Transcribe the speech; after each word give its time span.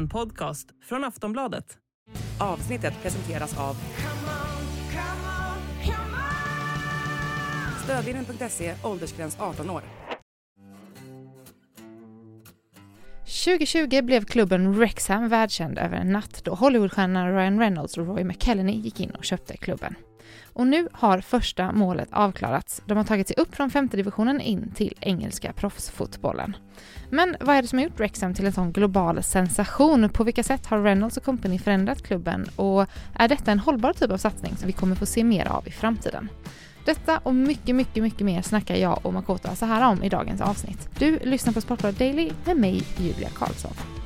En 0.00 0.08
podcast 0.08 0.68
från 0.82 1.04
Aftonbladet. 1.04 1.78
Avsnittet 2.38 3.02
presenteras 3.02 3.58
av 3.58 3.76
Stödlinjen.se, 7.84 8.74
åldersgräns 8.84 9.36
18 9.40 9.70
år. 9.70 9.82
2020 13.44 14.02
blev 14.02 14.24
klubben 14.24 14.78
Rexham 14.78 15.28
världskänd 15.28 15.78
över 15.78 15.96
en 15.96 16.12
natt 16.12 16.44
då 16.44 16.54
Hollywoodstjärnorna 16.54 17.32
Ryan 17.32 17.58
Reynolds 17.58 17.98
och 17.98 18.06
Roy 18.06 18.24
McKelleny 18.24 18.72
gick 18.72 19.00
in 19.00 19.10
och 19.10 19.24
köpte 19.24 19.56
klubben. 19.56 19.94
Och 20.52 20.66
nu 20.66 20.88
har 20.92 21.20
första 21.20 21.72
målet 21.72 22.08
avklarats. 22.12 22.82
De 22.86 22.96
har 22.96 23.04
tagit 23.04 23.28
sig 23.28 23.36
upp 23.38 23.54
från 23.54 23.70
femte 23.70 23.96
divisionen 23.96 24.40
in 24.40 24.72
till 24.74 24.94
engelska 25.00 25.52
proffsfotbollen. 25.52 26.56
Men 27.10 27.36
vad 27.40 27.56
är 27.56 27.62
det 27.62 27.68
som 27.68 27.78
har 27.78 27.84
gjort 27.84 27.98
Wrexham 27.98 28.34
till 28.34 28.46
en 28.46 28.52
sån 28.52 28.72
global 28.72 29.22
sensation? 29.22 30.08
På 30.08 30.24
vilka 30.24 30.42
sätt 30.42 30.66
har 30.66 30.82
Reynolds 30.82 31.16
och 31.16 31.24
company 31.24 31.58
förändrat 31.58 32.02
klubben? 32.02 32.46
Och 32.56 32.86
är 33.14 33.28
detta 33.28 33.52
en 33.52 33.58
hållbar 33.58 33.92
typ 33.92 34.10
av 34.10 34.16
satsning 34.16 34.56
som 34.56 34.66
vi 34.66 34.72
kommer 34.72 34.96
få 34.96 35.06
se 35.06 35.24
mer 35.24 35.46
av 35.46 35.68
i 35.68 35.70
framtiden? 35.70 36.28
Detta 36.84 37.18
och 37.18 37.34
mycket, 37.34 37.76
mycket, 37.76 38.02
mycket 38.02 38.20
mer 38.20 38.42
snackar 38.42 38.76
jag 38.76 39.06
och 39.06 39.14
Makota 39.14 39.54
Sahara 39.54 39.88
om 39.88 40.02
i 40.02 40.08
dagens 40.08 40.40
avsnitt. 40.40 40.88
Du 40.98 41.18
lyssnar 41.18 41.52
på 41.52 41.60
Sportbladet 41.60 41.98
Daily 41.98 42.30
med 42.44 42.56
mig, 42.56 42.82
Julia 42.96 43.28
Karlsson. 43.28 43.99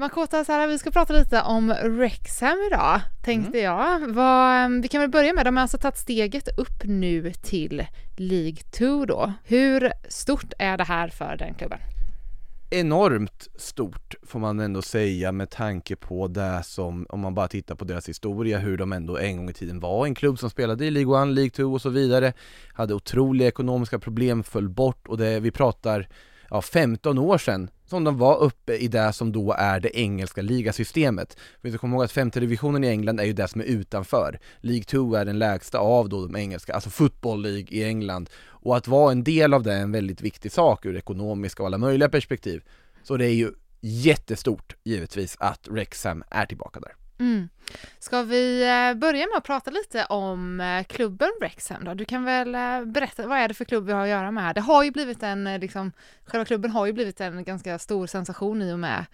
Makota 0.00 0.44
Sara, 0.44 0.66
vi 0.66 0.78
ska 0.78 0.90
prata 0.90 1.12
lite 1.12 1.42
om 1.42 1.72
Rexham 1.72 2.58
idag, 2.66 3.00
tänkte 3.24 3.60
mm. 3.60 3.64
jag. 3.64 4.08
Vad, 4.08 4.82
vi 4.82 4.88
kan 4.88 5.00
väl 5.00 5.10
börja 5.10 5.32
med, 5.32 5.46
de 5.46 5.56
har 5.56 5.62
alltså 5.62 5.78
tagit 5.78 5.96
steget 5.98 6.58
upp 6.58 6.84
nu 6.84 7.32
till 7.32 7.86
League 8.16 8.56
2 8.78 9.04
då. 9.04 9.32
Hur 9.44 9.92
stort 10.08 10.52
är 10.58 10.76
det 10.76 10.84
här 10.84 11.08
för 11.08 11.36
den 11.36 11.54
klubben? 11.54 11.78
Enormt 12.70 13.48
stort 13.56 14.14
får 14.22 14.38
man 14.38 14.60
ändå 14.60 14.82
säga 14.82 15.32
med 15.32 15.50
tanke 15.50 15.96
på 15.96 16.28
det 16.28 16.62
som, 16.64 17.06
om 17.08 17.20
man 17.20 17.34
bara 17.34 17.48
tittar 17.48 17.74
på 17.74 17.84
deras 17.84 18.08
historia, 18.08 18.58
hur 18.58 18.76
de 18.76 18.92
ändå 18.92 19.18
en 19.18 19.36
gång 19.36 19.50
i 19.50 19.52
tiden 19.52 19.80
var 19.80 20.06
en 20.06 20.14
klubb 20.14 20.38
som 20.38 20.50
spelade 20.50 20.84
i 20.84 20.90
League 20.90 21.22
1, 21.22 21.28
League 21.28 21.50
2 21.50 21.64
och 21.64 21.82
så 21.82 21.88
vidare. 21.88 22.32
Hade 22.72 22.94
otroliga 22.94 23.48
ekonomiska 23.48 23.98
problem, 23.98 24.42
föll 24.42 24.68
bort 24.68 25.08
och 25.08 25.18
det, 25.18 25.40
vi 25.40 25.50
pratar 25.50 26.08
ja, 26.50 26.62
15 26.62 27.18
år 27.18 27.38
sedan 27.38 27.70
som 27.86 28.04
de 28.04 28.18
var 28.18 28.38
uppe 28.38 28.76
i 28.76 28.88
det 28.88 29.12
som 29.12 29.32
då 29.32 29.52
är 29.52 29.80
det 29.80 29.98
engelska 29.98 30.42
ligasystemet. 30.42 31.36
Vi 31.60 31.70
ska 31.70 31.78
komma 31.78 31.96
ihåg 31.96 32.04
att 32.04 32.12
femte 32.12 32.40
divisionen 32.40 32.84
i 32.84 32.88
England 32.88 33.20
är 33.20 33.24
ju 33.24 33.32
det 33.32 33.48
som 33.48 33.60
är 33.60 33.64
utanför. 33.64 34.40
League 34.60 34.84
2 34.84 35.14
är 35.14 35.24
den 35.24 35.38
lägsta 35.38 35.78
av 35.78 36.08
då 36.08 36.26
de 36.26 36.36
engelska, 36.36 36.74
alltså 36.74 36.90
football 36.90 37.42
League 37.42 37.66
i 37.68 37.84
England. 37.84 38.30
Och 38.42 38.76
att 38.76 38.88
vara 38.88 39.12
en 39.12 39.24
del 39.24 39.54
av 39.54 39.62
det 39.62 39.72
är 39.72 39.82
en 39.82 39.92
väldigt 39.92 40.20
viktig 40.20 40.52
sak 40.52 40.86
ur 40.86 40.96
ekonomiska 40.96 41.62
och 41.62 41.66
alla 41.66 41.78
möjliga 41.78 42.08
perspektiv. 42.08 42.62
Så 43.02 43.16
det 43.16 43.26
är 43.26 43.34
ju 43.34 43.50
jättestort 43.80 44.76
givetvis 44.84 45.36
att 45.40 45.68
Rexham 45.70 46.24
är 46.30 46.46
tillbaka 46.46 46.80
där. 46.80 46.92
Mm. 47.18 47.48
Ska 47.98 48.22
vi 48.22 48.62
eh, 48.62 48.98
börja 48.98 49.26
med 49.26 49.36
att 49.36 49.44
prata 49.44 49.70
lite 49.70 50.04
om 50.04 50.60
eh, 50.60 50.84
klubben 50.84 51.30
Wrexham 51.40 51.84
då? 51.84 51.94
Du 51.94 52.04
kan 52.04 52.24
väl 52.24 52.54
eh, 52.54 52.84
berätta, 52.84 53.26
vad 53.26 53.38
är 53.38 53.48
det 53.48 53.54
för 53.54 53.64
klubb 53.64 53.86
vi 53.86 53.92
har 53.92 54.02
att 54.02 54.08
göra 54.08 54.30
med 54.30 54.44
här? 54.44 54.54
Det 54.54 54.60
har 54.60 54.84
ju 54.84 54.90
blivit 54.90 55.22
en, 55.22 55.44
liksom, 55.44 55.92
själva 56.24 56.44
klubben 56.44 56.70
har 56.70 56.86
ju 56.86 56.92
blivit 56.92 57.20
en 57.20 57.44
ganska 57.44 57.78
stor 57.78 58.06
sensation 58.06 58.62
i 58.62 58.72
och 58.72 58.78
med 58.78 59.04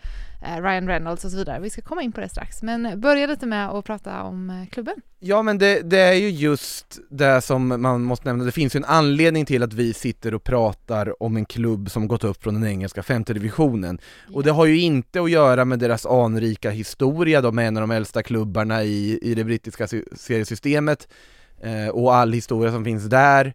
Ryan 0.58 0.88
Reynolds 0.88 1.24
och 1.24 1.30
så 1.30 1.36
vidare. 1.36 1.60
Vi 1.60 1.70
ska 1.70 1.82
komma 1.82 2.02
in 2.02 2.12
på 2.12 2.20
det 2.20 2.28
strax, 2.28 2.62
men 2.62 3.00
börja 3.00 3.26
lite 3.26 3.46
med 3.46 3.68
att 3.68 3.84
prata 3.84 4.22
om 4.22 4.66
klubben. 4.72 4.96
Ja 5.18 5.42
men 5.42 5.58
det, 5.58 5.82
det 5.82 5.98
är 5.98 6.12
ju 6.12 6.30
just 6.30 6.98
det 7.10 7.40
som 7.40 7.82
man 7.82 8.02
måste 8.02 8.28
nämna, 8.28 8.44
det 8.44 8.52
finns 8.52 8.76
ju 8.76 8.78
en 8.78 8.84
anledning 8.84 9.46
till 9.46 9.62
att 9.62 9.72
vi 9.72 9.92
sitter 9.92 10.34
och 10.34 10.44
pratar 10.44 11.22
om 11.22 11.36
en 11.36 11.44
klubb 11.44 11.90
som 11.90 12.08
gått 12.08 12.24
upp 12.24 12.42
från 12.42 12.54
den 12.54 12.70
engelska 12.70 13.02
femte 13.02 13.34
divisionen. 13.34 13.98
Och 14.32 14.42
det 14.42 14.50
har 14.50 14.66
ju 14.66 14.80
inte 14.80 15.22
att 15.22 15.30
göra 15.30 15.64
med 15.64 15.78
deras 15.78 16.06
anrika 16.06 16.70
historia, 16.70 17.40
de 17.40 17.58
är 17.58 17.62
en 17.62 17.76
av 17.76 17.80
de 17.80 17.90
äldsta 17.90 18.22
klubbarna 18.22 18.45
i, 18.82 19.18
i 19.22 19.34
det 19.34 19.44
brittiska 19.44 19.88
seriesystemet 20.16 21.08
eh, 21.60 21.88
och 21.88 22.14
all 22.14 22.32
historia 22.32 22.72
som 22.72 22.84
finns 22.84 23.04
där 23.04 23.54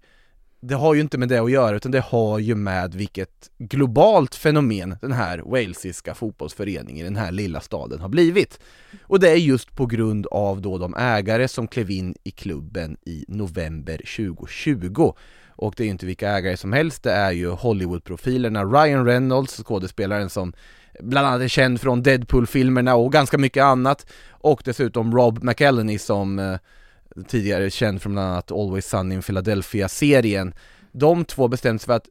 det 0.61 0.75
har 0.75 0.93
ju 0.93 1.01
inte 1.01 1.17
med 1.17 1.29
det 1.29 1.39
att 1.39 1.51
göra 1.51 1.75
utan 1.75 1.91
det 1.91 1.99
har 1.99 2.39
ju 2.39 2.55
med 2.55 2.93
vilket 2.93 3.49
globalt 3.57 4.35
fenomen 4.35 4.95
den 5.01 5.11
här 5.11 5.41
walesiska 5.45 6.13
fotbollsföreningen 6.13 7.01
i 7.05 7.09
den 7.09 7.15
här 7.15 7.31
lilla 7.31 7.61
staden 7.61 7.99
har 7.99 8.09
blivit. 8.09 8.59
Och 9.03 9.19
det 9.19 9.29
är 9.29 9.35
just 9.35 9.75
på 9.75 9.85
grund 9.85 10.27
av 10.27 10.61
då 10.61 10.77
de 10.77 10.95
ägare 10.95 11.47
som 11.47 11.67
klev 11.67 11.91
in 11.91 12.15
i 12.23 12.31
klubben 12.31 12.97
i 13.05 13.25
november 13.27 13.97
2020. 13.97 15.13
Och 15.47 15.73
det 15.77 15.83
är 15.83 15.85
ju 15.85 15.91
inte 15.91 16.05
vilka 16.05 16.29
ägare 16.29 16.57
som 16.57 16.73
helst, 16.73 17.03
det 17.03 17.11
är 17.11 17.31
ju 17.31 17.49
Hollywoodprofilerna 17.49 18.63
Ryan 18.65 19.05
Reynolds, 19.05 19.63
skådespelaren 19.63 20.29
som 20.29 20.53
bland 20.99 21.27
annat 21.27 21.41
är 21.41 21.47
känd 21.47 21.81
från 21.81 22.03
Deadpool-filmerna 22.03 22.95
och 22.95 23.11
ganska 23.11 23.37
mycket 23.37 23.63
annat 23.63 24.05
och 24.29 24.61
dessutom 24.65 25.15
Rob 25.15 25.43
McElhenney 25.43 25.99
som 25.99 26.39
eh, 26.39 26.57
tidigare 27.27 27.69
känd 27.69 28.01
från 28.01 28.13
bland 28.13 28.27
annat 28.27 28.51
Always 28.51 28.85
Sunny 28.85 29.15
in 29.15 29.21
Philadelphia-serien 29.21 30.53
De 30.91 31.25
två 31.25 31.47
bestämde 31.47 31.79
sig 31.79 31.85
för 31.87 31.93
att 31.93 32.09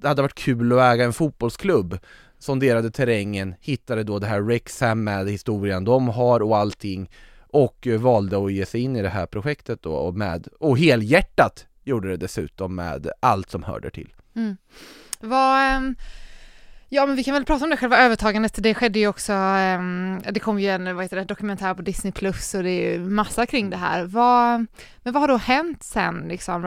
det 0.00 0.08
hade 0.08 0.22
varit 0.22 0.34
kul 0.34 0.72
att 0.72 0.94
äga 0.94 1.04
en 1.04 1.12
fotbollsklubb 1.12 1.98
Sonderade 2.38 2.90
terrängen, 2.90 3.54
hittade 3.60 4.04
då 4.04 4.18
det 4.18 4.26
här 4.26 4.42
Rexham 4.42 5.04
med 5.04 5.28
historien 5.30 5.84
de 5.84 6.08
har 6.08 6.42
och 6.42 6.56
allting 6.56 7.10
och 7.38 7.86
eh, 7.86 8.00
valde 8.00 8.44
att 8.44 8.52
ge 8.52 8.66
sig 8.66 8.80
in 8.80 8.96
i 8.96 9.02
det 9.02 9.08
här 9.08 9.26
projektet 9.26 9.82
då 9.82 9.92
och 9.92 10.14
med, 10.14 10.48
och 10.60 10.78
helhjärtat 10.78 11.66
gjorde 11.84 12.08
det 12.08 12.16
dessutom 12.16 12.74
med 12.74 13.08
allt 13.20 13.50
som 13.50 13.62
hörde 13.62 13.90
till. 13.90 14.14
Mm. 14.36 14.56
Vad, 15.20 15.76
um 15.76 15.96
Ja 16.94 17.06
men 17.06 17.16
vi 17.16 17.24
kan 17.24 17.34
väl 17.34 17.44
prata 17.44 17.64
om 17.64 17.70
det 17.70 17.76
själva 17.76 17.98
övertagandet, 17.98 18.62
det 18.62 18.74
skedde 18.74 18.98
ju 18.98 19.08
också, 19.08 19.32
ehm, 19.32 20.20
det 20.30 20.40
kom 20.40 20.60
ju 20.60 20.68
en 20.68 20.96
vad 20.96 21.04
heter 21.04 21.16
det, 21.16 21.24
dokumentär 21.24 21.74
på 21.74 21.82
Disney 21.82 22.12
plus 22.12 22.54
och 22.54 22.62
det 22.62 22.70
är 22.70 22.92
ju 22.92 22.98
massa 22.98 23.46
kring 23.46 23.70
det 23.70 23.76
här. 23.76 24.04
Vad, 24.04 24.66
men 25.02 25.12
vad 25.12 25.20
har 25.20 25.28
då 25.28 25.36
hänt 25.36 25.82
sen 25.82 26.24
liksom 26.28 26.64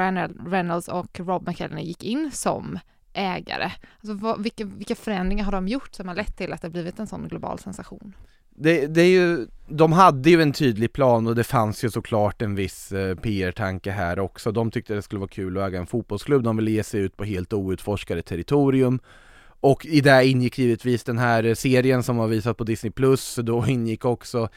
Reynolds 0.49 0.88
och 0.88 1.19
Rob 1.19 1.47
McKellen 1.47 1.83
gick 1.83 2.03
in 2.03 2.31
som 2.33 2.79
ägare? 3.13 3.71
Alltså 3.97 4.13
vad, 4.13 4.43
vilka, 4.43 4.65
vilka 4.65 4.95
förändringar 4.95 5.45
har 5.45 5.51
de 5.51 5.67
gjort 5.67 5.95
som 5.95 6.07
har 6.07 6.15
lett 6.15 6.38
till 6.38 6.53
att 6.53 6.61
det 6.61 6.69
blivit 6.69 6.99
en 6.99 7.07
sån 7.07 7.27
global 7.27 7.59
sensation? 7.59 8.13
Det, 8.49 8.88
det, 8.88 9.01
är 9.01 9.09
ju, 9.09 9.47
de 9.67 9.91
hade 9.91 10.29
ju 10.29 10.41
en 10.41 10.53
tydlig 10.53 10.94
plan 10.94 11.27
och 11.27 11.35
det 11.35 11.44
fanns 11.44 11.83
ju 11.83 11.89
såklart 11.89 12.41
en 12.41 12.55
viss 12.55 12.91
eh, 12.91 13.15
PR-tanke 13.15 13.91
här 13.91 14.19
också. 14.19 14.51
De 14.51 14.71
tyckte 14.71 14.94
det 14.94 15.01
skulle 15.01 15.19
vara 15.19 15.29
kul 15.29 15.57
att 15.57 15.67
äga 15.67 15.79
en 15.79 15.88
fotbollsklubb, 15.88 16.44
de 16.44 16.57
ville 16.57 16.71
ge 16.71 16.83
sig 16.83 16.99
ut 17.01 17.17
på 17.17 17.23
helt 17.23 17.53
outforskade 17.53 18.21
territorium 18.21 18.99
och 19.59 19.85
i 19.85 20.01
det 20.01 20.28
ingick 20.28 20.59
givetvis 20.59 21.03
den 21.03 21.18
här 21.18 21.53
serien 21.53 22.03
som 22.03 22.18
var 22.18 22.28
visat 22.28 22.57
på 22.57 22.63
Disney 22.63 22.91
Plus, 22.91 23.35
då 23.35 23.66
ingick 23.68 24.06
också 24.06 24.50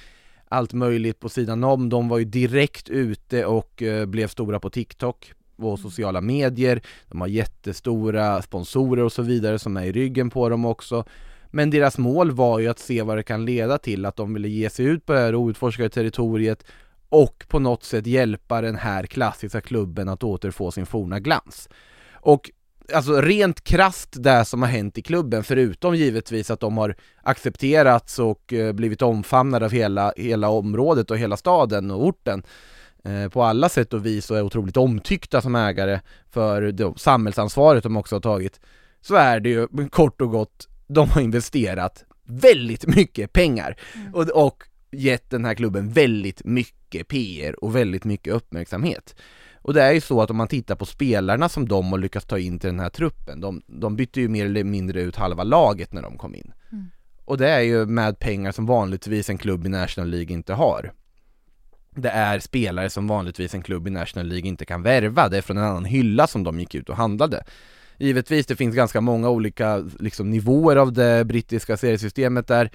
allt 0.48 0.72
möjligt 0.72 1.20
på 1.20 1.28
sidan 1.28 1.64
om. 1.64 1.88
De 1.88 2.08
var 2.08 2.18
ju 2.18 2.24
direkt 2.24 2.88
ute 2.88 3.44
och 3.44 3.82
eh, 3.82 4.06
blev 4.06 4.28
stora 4.28 4.60
på 4.60 4.70
TikTok 4.70 5.32
och 5.56 5.78
sociala 5.78 6.20
medier. 6.20 6.82
De 7.08 7.20
har 7.20 7.28
jättestora 7.28 8.42
sponsorer 8.42 9.02
och 9.04 9.12
så 9.12 9.22
vidare 9.22 9.58
som 9.58 9.76
är 9.76 9.84
i 9.84 9.92
ryggen 9.92 10.30
på 10.30 10.48
dem 10.48 10.64
också. 10.64 11.04
Men 11.50 11.70
deras 11.70 11.98
mål 11.98 12.30
var 12.30 12.58
ju 12.58 12.68
att 12.68 12.78
se 12.78 13.02
vad 13.02 13.16
det 13.16 13.22
kan 13.22 13.44
leda 13.44 13.78
till, 13.78 14.06
att 14.06 14.16
de 14.16 14.34
ville 14.34 14.48
ge 14.48 14.70
sig 14.70 14.86
ut 14.86 15.06
på 15.06 15.12
det 15.12 15.18
här 15.18 15.34
outforskade 15.34 15.88
territoriet 15.88 16.64
och 17.08 17.44
på 17.48 17.58
något 17.58 17.84
sätt 17.84 18.06
hjälpa 18.06 18.60
den 18.60 18.76
här 18.76 19.06
klassiska 19.06 19.60
klubben 19.60 20.08
att 20.08 20.24
återfå 20.24 20.70
sin 20.70 20.86
forna 20.86 21.20
glans. 21.20 21.68
Och 22.12 22.50
alltså 22.94 23.20
rent 23.20 23.64
krast 23.64 24.22
det 24.22 24.44
som 24.44 24.62
har 24.62 24.68
hänt 24.68 24.98
i 24.98 25.02
klubben, 25.02 25.44
förutom 25.44 25.94
givetvis 25.94 26.50
att 26.50 26.60
de 26.60 26.78
har 26.78 26.96
accepterats 27.22 28.18
och 28.18 28.52
eh, 28.52 28.72
blivit 28.72 29.02
omfamnade 29.02 29.64
av 29.64 29.70
hela, 29.72 30.12
hela 30.16 30.48
området 30.48 31.10
och 31.10 31.18
hela 31.18 31.36
staden 31.36 31.90
och 31.90 32.04
orten 32.04 32.42
eh, 33.04 33.28
på 33.28 33.42
alla 33.42 33.68
sätt 33.68 33.92
och 33.92 34.06
vis 34.06 34.30
och 34.30 34.36
är 34.36 34.42
otroligt 34.42 34.76
omtyckta 34.76 35.40
som 35.40 35.54
ägare 35.54 36.00
för 36.30 36.62
det 36.62 36.92
samhällsansvaret 36.96 37.82
de 37.82 37.96
också 37.96 38.14
har 38.14 38.20
tagit, 38.20 38.60
så 39.00 39.14
är 39.14 39.40
det 39.40 39.48
ju 39.48 39.88
kort 39.90 40.20
och 40.20 40.30
gott, 40.30 40.68
de 40.86 41.08
har 41.08 41.20
investerat 41.20 42.04
väldigt 42.24 42.86
mycket 42.86 43.32
pengar 43.32 43.76
mm. 43.94 44.14
och, 44.14 44.28
och 44.46 44.64
gett 44.92 45.30
den 45.30 45.44
här 45.44 45.54
klubben 45.54 45.92
väldigt 45.92 46.44
mycket 46.44 47.08
PR 47.08 47.64
och 47.64 47.76
väldigt 47.76 48.04
mycket 48.04 48.34
uppmärksamhet. 48.34 49.14
Och 49.62 49.74
det 49.74 49.82
är 49.82 49.92
ju 49.92 50.00
så 50.00 50.22
att 50.22 50.30
om 50.30 50.36
man 50.36 50.48
tittar 50.48 50.74
på 50.74 50.86
spelarna 50.86 51.48
som 51.48 51.68
de 51.68 51.92
har 51.92 51.98
lyckats 51.98 52.26
ta 52.26 52.38
in 52.38 52.58
till 52.58 52.68
den 52.70 52.80
här 52.80 52.90
truppen, 52.90 53.40
de, 53.40 53.62
de 53.66 53.96
bytte 53.96 54.20
ju 54.20 54.28
mer 54.28 54.46
eller 54.46 54.64
mindre 54.64 55.02
ut 55.02 55.16
halva 55.16 55.44
laget 55.44 55.92
när 55.92 56.02
de 56.02 56.18
kom 56.18 56.34
in. 56.34 56.52
Mm. 56.72 56.90
Och 57.24 57.38
det 57.38 57.48
är 57.48 57.60
ju 57.60 57.86
med 57.86 58.18
pengar 58.18 58.52
som 58.52 58.66
vanligtvis 58.66 59.30
en 59.30 59.38
klubb 59.38 59.66
i 59.66 59.68
National 59.68 60.10
League 60.10 60.32
inte 60.32 60.54
har. 60.54 60.92
Det 61.90 62.08
är 62.08 62.38
spelare 62.38 62.90
som 62.90 63.06
vanligtvis 63.06 63.54
en 63.54 63.62
klubb 63.62 63.86
i 63.86 63.90
National 63.90 64.26
League 64.26 64.48
inte 64.48 64.64
kan 64.64 64.82
värva, 64.82 65.28
det 65.28 65.36
är 65.36 65.42
från 65.42 65.58
en 65.58 65.64
annan 65.64 65.84
hylla 65.84 66.26
som 66.26 66.44
de 66.44 66.60
gick 66.60 66.74
ut 66.74 66.88
och 66.88 66.96
handlade. 66.96 67.44
Givetvis, 67.98 68.46
det 68.46 68.56
finns 68.56 68.74
ganska 68.74 69.00
många 69.00 69.28
olika 69.28 69.78
liksom, 69.98 70.30
nivåer 70.30 70.76
av 70.76 70.92
det 70.92 71.24
brittiska 71.24 71.76
seriesystemet 71.76 72.46
där 72.46 72.70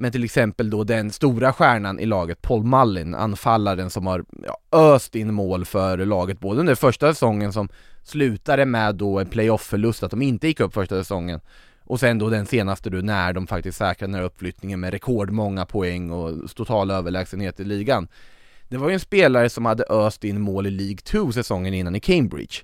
men 0.00 0.12
till 0.12 0.24
exempel 0.24 0.70
då 0.70 0.84
den 0.84 1.10
stora 1.10 1.52
stjärnan 1.52 2.00
i 2.00 2.06
laget, 2.06 2.42
Paul 2.42 2.64
Mullin, 2.64 3.14
anfallaren 3.14 3.90
som 3.90 4.06
har 4.06 4.24
ja, 4.44 4.58
öst 4.72 5.14
in 5.14 5.34
mål 5.34 5.64
för 5.64 5.98
laget 5.98 6.40
både 6.40 6.60
under 6.60 6.74
första 6.74 7.14
säsongen 7.14 7.52
som 7.52 7.68
slutade 8.02 8.66
med 8.66 8.94
då 8.94 9.18
en 9.18 9.26
playoff-förlust, 9.26 10.02
att 10.02 10.10
de 10.10 10.22
inte 10.22 10.46
gick 10.46 10.60
upp 10.60 10.74
första 10.74 10.98
säsongen 10.98 11.40
och 11.84 12.00
sen 12.00 12.18
då 12.18 12.28
den 12.28 12.46
senaste 12.46 12.90
du 12.90 13.02
när 13.02 13.32
de 13.32 13.46
faktiskt 13.46 13.78
säkrade 13.78 14.12
den 14.12 14.20
här 14.20 14.26
uppflyttningen 14.26 14.80
med 14.80 14.90
rekordmånga 14.90 15.66
poäng 15.66 16.10
och 16.10 16.50
total 16.54 16.90
överlägsenhet 16.90 17.60
i 17.60 17.64
ligan. 17.64 18.08
Det 18.68 18.76
var 18.76 18.88
ju 18.88 18.94
en 18.94 19.00
spelare 19.00 19.50
som 19.50 19.64
hade 19.64 19.84
öst 19.84 20.24
in 20.24 20.40
mål 20.40 20.66
i 20.66 20.70
League 20.70 20.96
2 20.96 21.32
säsongen 21.32 21.74
innan 21.74 21.96
i 21.96 22.00
Cambridge. 22.00 22.56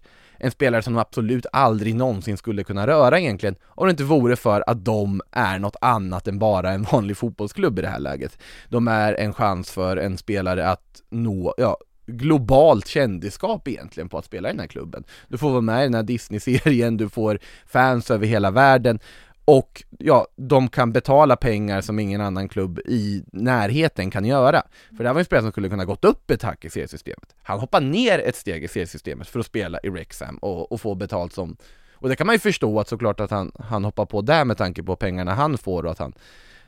En 0.44 0.50
spelare 0.50 0.82
som 0.82 0.94
de 0.94 1.00
absolut 1.00 1.46
aldrig 1.52 1.94
någonsin 1.94 2.36
skulle 2.36 2.64
kunna 2.64 2.86
röra 2.86 3.20
egentligen, 3.20 3.56
om 3.64 3.86
det 3.86 3.90
inte 3.90 4.04
vore 4.04 4.36
för 4.36 4.64
att 4.66 4.84
de 4.84 5.20
är 5.30 5.58
något 5.58 5.76
annat 5.80 6.28
än 6.28 6.38
bara 6.38 6.72
en 6.72 6.82
vanlig 6.82 7.16
fotbollsklubb 7.16 7.78
i 7.78 7.82
det 7.82 7.88
här 7.88 7.98
läget. 7.98 8.38
De 8.68 8.88
är 8.88 9.14
en 9.14 9.32
chans 9.32 9.70
för 9.70 9.96
en 9.96 10.18
spelare 10.18 10.68
att 10.68 11.02
nå, 11.10 11.54
ja, 11.56 11.76
globalt 12.06 12.86
kändisskap 12.86 13.68
egentligen 13.68 14.08
på 14.08 14.18
att 14.18 14.24
spela 14.24 14.48
i 14.48 14.52
den 14.52 14.60
här 14.60 14.66
klubben. 14.66 15.04
Du 15.28 15.38
får 15.38 15.50
vara 15.50 15.60
med 15.60 15.80
i 15.80 15.84
den 15.84 15.94
här 15.94 16.02
Disney-serien, 16.02 16.96
du 16.96 17.08
får 17.08 17.38
fans 17.66 18.10
över 18.10 18.26
hela 18.26 18.50
världen 18.50 18.98
och 19.44 19.84
ja, 19.98 20.26
de 20.36 20.68
kan 20.68 20.92
betala 20.92 21.36
pengar 21.36 21.80
som 21.80 21.98
ingen 21.98 22.20
annan 22.20 22.48
klubb 22.48 22.78
i 22.78 23.24
närheten 23.32 24.10
kan 24.10 24.24
göra. 24.24 24.62
För 24.96 24.98
det 24.98 25.08
här 25.08 25.14
var 25.14 25.20
en 25.20 25.24
spelare 25.24 25.42
som 25.42 25.52
skulle 25.52 25.68
kunna 25.68 25.84
gått 25.84 26.04
upp 26.04 26.30
ett 26.30 26.42
hack 26.42 26.64
i 26.64 26.70
seriesystemet. 26.70 27.34
Han 27.42 27.60
hoppar 27.60 27.80
ner 27.80 28.18
ett 28.18 28.36
steg 28.36 28.64
i 28.64 28.68
seriesystemet 28.68 29.28
för 29.28 29.40
att 29.40 29.46
spela 29.46 29.78
i 29.82 29.90
Rexham 29.90 30.36
och, 30.36 30.72
och 30.72 30.80
få 30.80 30.94
betalt 30.94 31.32
som 31.32 31.56
och 31.94 32.08
det 32.08 32.16
kan 32.16 32.26
man 32.26 32.34
ju 32.34 32.38
förstå 32.38 32.80
att 32.80 32.88
såklart 32.88 33.20
att 33.20 33.30
han, 33.30 33.52
han 33.58 33.84
hoppar 33.84 34.06
på 34.06 34.22
där 34.22 34.44
med 34.44 34.56
tanke 34.56 34.82
på 34.82 34.96
pengarna 34.96 35.34
han 35.34 35.58
får 35.58 35.84
och 35.84 35.90
att 35.90 35.98
han 35.98 36.14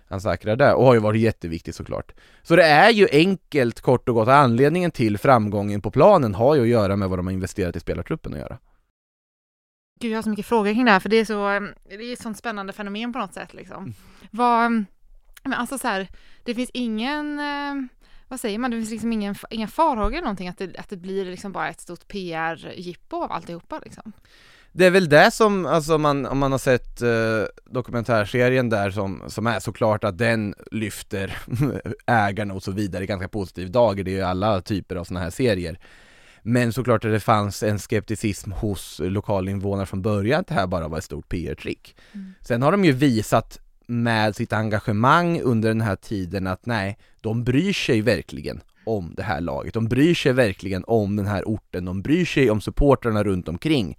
han 0.08 0.20
säkrar 0.20 0.56
det 0.56 0.72
och 0.72 0.84
har 0.84 0.94
ju 0.94 1.00
varit 1.00 1.20
jätteviktig 1.20 1.74
såklart. 1.74 2.12
Så 2.42 2.56
det 2.56 2.64
är 2.64 2.90
ju 2.90 3.08
enkelt, 3.12 3.80
kort 3.80 4.08
och 4.08 4.14
gott, 4.14 4.28
anledningen 4.28 4.90
till 4.90 5.18
framgången 5.18 5.80
på 5.80 5.90
planen 5.90 6.34
har 6.34 6.54
ju 6.54 6.62
att 6.62 6.68
göra 6.68 6.96
med 6.96 7.08
vad 7.08 7.18
de 7.18 7.26
har 7.26 7.32
investerat 7.32 7.76
i 7.76 7.80
spelartruppen 7.80 8.32
att 8.32 8.38
göra. 8.38 8.58
Gud, 10.00 10.12
jag 10.12 10.18
har 10.18 10.22
så 10.22 10.30
mycket 10.30 10.46
frågor 10.46 10.72
kring 10.72 10.84
det 10.84 10.90
här, 10.90 11.00
för 11.00 11.08
det 11.08 11.16
är 11.16 11.24
så, 11.24 11.72
det 11.88 11.94
är 11.94 12.12
ett 12.12 12.22
sånt 12.22 12.38
spännande 12.38 12.72
fenomen 12.72 13.12
på 13.12 13.18
något 13.18 13.34
sätt 13.34 13.54
liksom. 13.54 13.82
Mm. 13.82 13.94
Vad, 14.30 14.70
men 15.42 15.52
alltså 15.52 15.78
så 15.78 15.88
här, 15.88 16.08
det 16.44 16.54
finns 16.54 16.70
ingen, 16.74 17.38
eh, 17.38 17.74
vad 18.28 18.40
säger 18.40 18.58
man, 18.58 18.70
det 18.70 18.76
finns 18.76 18.90
liksom 18.90 19.12
ingen, 19.12 19.34
inga 19.50 19.68
farhågor 19.68 20.12
eller 20.12 20.22
någonting 20.22 20.48
att 20.48 20.58
det, 20.58 20.78
att 20.78 20.88
det 20.88 20.96
blir 20.96 21.24
liksom 21.24 21.52
bara 21.52 21.68
ett 21.68 21.80
stort 21.80 22.08
PR-jippo 22.08 23.16
av 23.16 23.32
alltihopa 23.32 23.80
liksom? 23.84 24.12
Det 24.72 24.86
är 24.86 24.90
väl 24.90 25.08
det 25.08 25.30
som, 25.30 25.66
alltså 25.66 25.98
man, 25.98 26.26
om 26.26 26.38
man 26.38 26.52
har 26.52 26.58
sett 26.58 27.02
eh, 27.02 27.44
dokumentärserien 27.64 28.68
där 28.68 28.90
som, 28.90 29.22
som 29.26 29.46
är 29.46 29.60
såklart 29.60 30.04
att 30.04 30.18
den 30.18 30.54
lyfter 30.70 31.38
ägarna 32.06 32.54
och 32.54 32.62
så 32.62 32.72
vidare 32.72 33.04
i 33.04 33.06
ganska 33.06 33.28
positiv 33.28 33.70
dager, 33.70 34.04
det 34.04 34.10
är 34.10 34.16
ju 34.16 34.22
alla 34.22 34.60
typer 34.60 34.96
av 34.96 35.04
sådana 35.04 35.24
här 35.24 35.30
serier. 35.30 35.78
Men 36.48 36.72
såklart 36.72 37.04
att 37.04 37.10
det 37.10 37.20
fanns 37.20 37.62
en 37.62 37.78
skepticism 37.78 38.52
hos 38.52 39.00
lokalinvånare 39.04 39.86
från 39.86 40.02
början 40.02 40.40
att 40.40 40.46
det 40.46 40.54
här 40.54 40.66
bara 40.66 40.88
var 40.88 40.98
ett 40.98 41.04
stort 41.04 41.28
PR-trick. 41.28 41.96
Mm. 42.12 42.34
Sen 42.40 42.62
har 42.62 42.72
de 42.72 42.84
ju 42.84 42.92
visat 42.92 43.58
med 43.86 44.36
sitt 44.36 44.52
engagemang 44.52 45.40
under 45.40 45.68
den 45.68 45.80
här 45.80 45.96
tiden 45.96 46.46
att 46.46 46.66
nej, 46.66 46.98
de 47.20 47.44
bryr 47.44 47.72
sig 47.72 48.00
verkligen 48.00 48.60
om 48.84 49.14
det 49.16 49.22
här 49.22 49.40
laget. 49.40 49.74
De 49.74 49.88
bryr 49.88 50.14
sig 50.14 50.32
verkligen 50.32 50.84
om 50.86 51.16
den 51.16 51.26
här 51.26 51.42
orten, 51.48 51.84
de 51.84 52.02
bryr 52.02 52.24
sig 52.24 52.50
om 52.50 52.60
supportrarna 52.60 53.24
runt 53.24 53.48
omkring. 53.48 53.98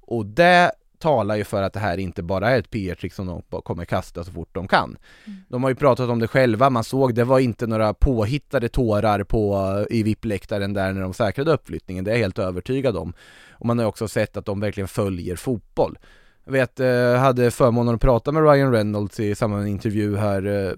Och 0.00 0.26
det 0.26 0.72
talar 1.04 1.36
ju 1.36 1.44
för 1.44 1.62
att 1.62 1.72
det 1.72 1.80
här 1.80 1.98
inte 1.98 2.22
bara 2.22 2.50
är 2.50 2.58
ett 2.58 2.70
PR-trick 2.70 3.12
som 3.12 3.26
de 3.26 3.62
kommer 3.62 3.84
kasta 3.84 4.24
så 4.24 4.32
fort 4.32 4.48
de 4.52 4.68
kan. 4.68 4.96
Mm. 5.24 5.38
De 5.48 5.62
har 5.62 5.70
ju 5.70 5.76
pratat 5.76 6.10
om 6.10 6.18
det 6.18 6.28
själva, 6.28 6.70
man 6.70 6.84
såg 6.84 7.14
det 7.14 7.24
var 7.24 7.38
inte 7.38 7.66
några 7.66 7.94
påhittade 7.94 8.68
tårar 8.68 9.24
på, 9.24 9.86
i 9.90 10.02
VIP-läktaren 10.02 10.72
där 10.72 10.92
när 10.92 11.00
de 11.00 11.14
säkrade 11.14 11.52
uppflyttningen, 11.52 12.04
det 12.04 12.10
är 12.10 12.14
jag 12.14 12.22
helt 12.22 12.38
övertygad 12.38 12.96
om. 12.96 13.12
Och 13.50 13.66
man 13.66 13.78
har 13.78 13.86
också 13.86 14.08
sett 14.08 14.36
att 14.36 14.46
de 14.46 14.60
verkligen 14.60 14.88
följer 14.88 15.36
fotboll. 15.36 15.98
Jag 16.44 16.52
vet, 16.52 16.80
eh, 16.80 17.14
hade 17.14 17.50
förmånen 17.50 17.94
att 17.94 18.00
prata 18.00 18.32
med 18.32 18.42
Ryan 18.42 18.72
Reynolds 18.72 19.20
i 19.20 19.34
samband 19.34 19.62
med 19.62 19.68
en 19.68 19.74
intervju 19.74 20.16
här 20.16 20.46
eh, 20.46 20.72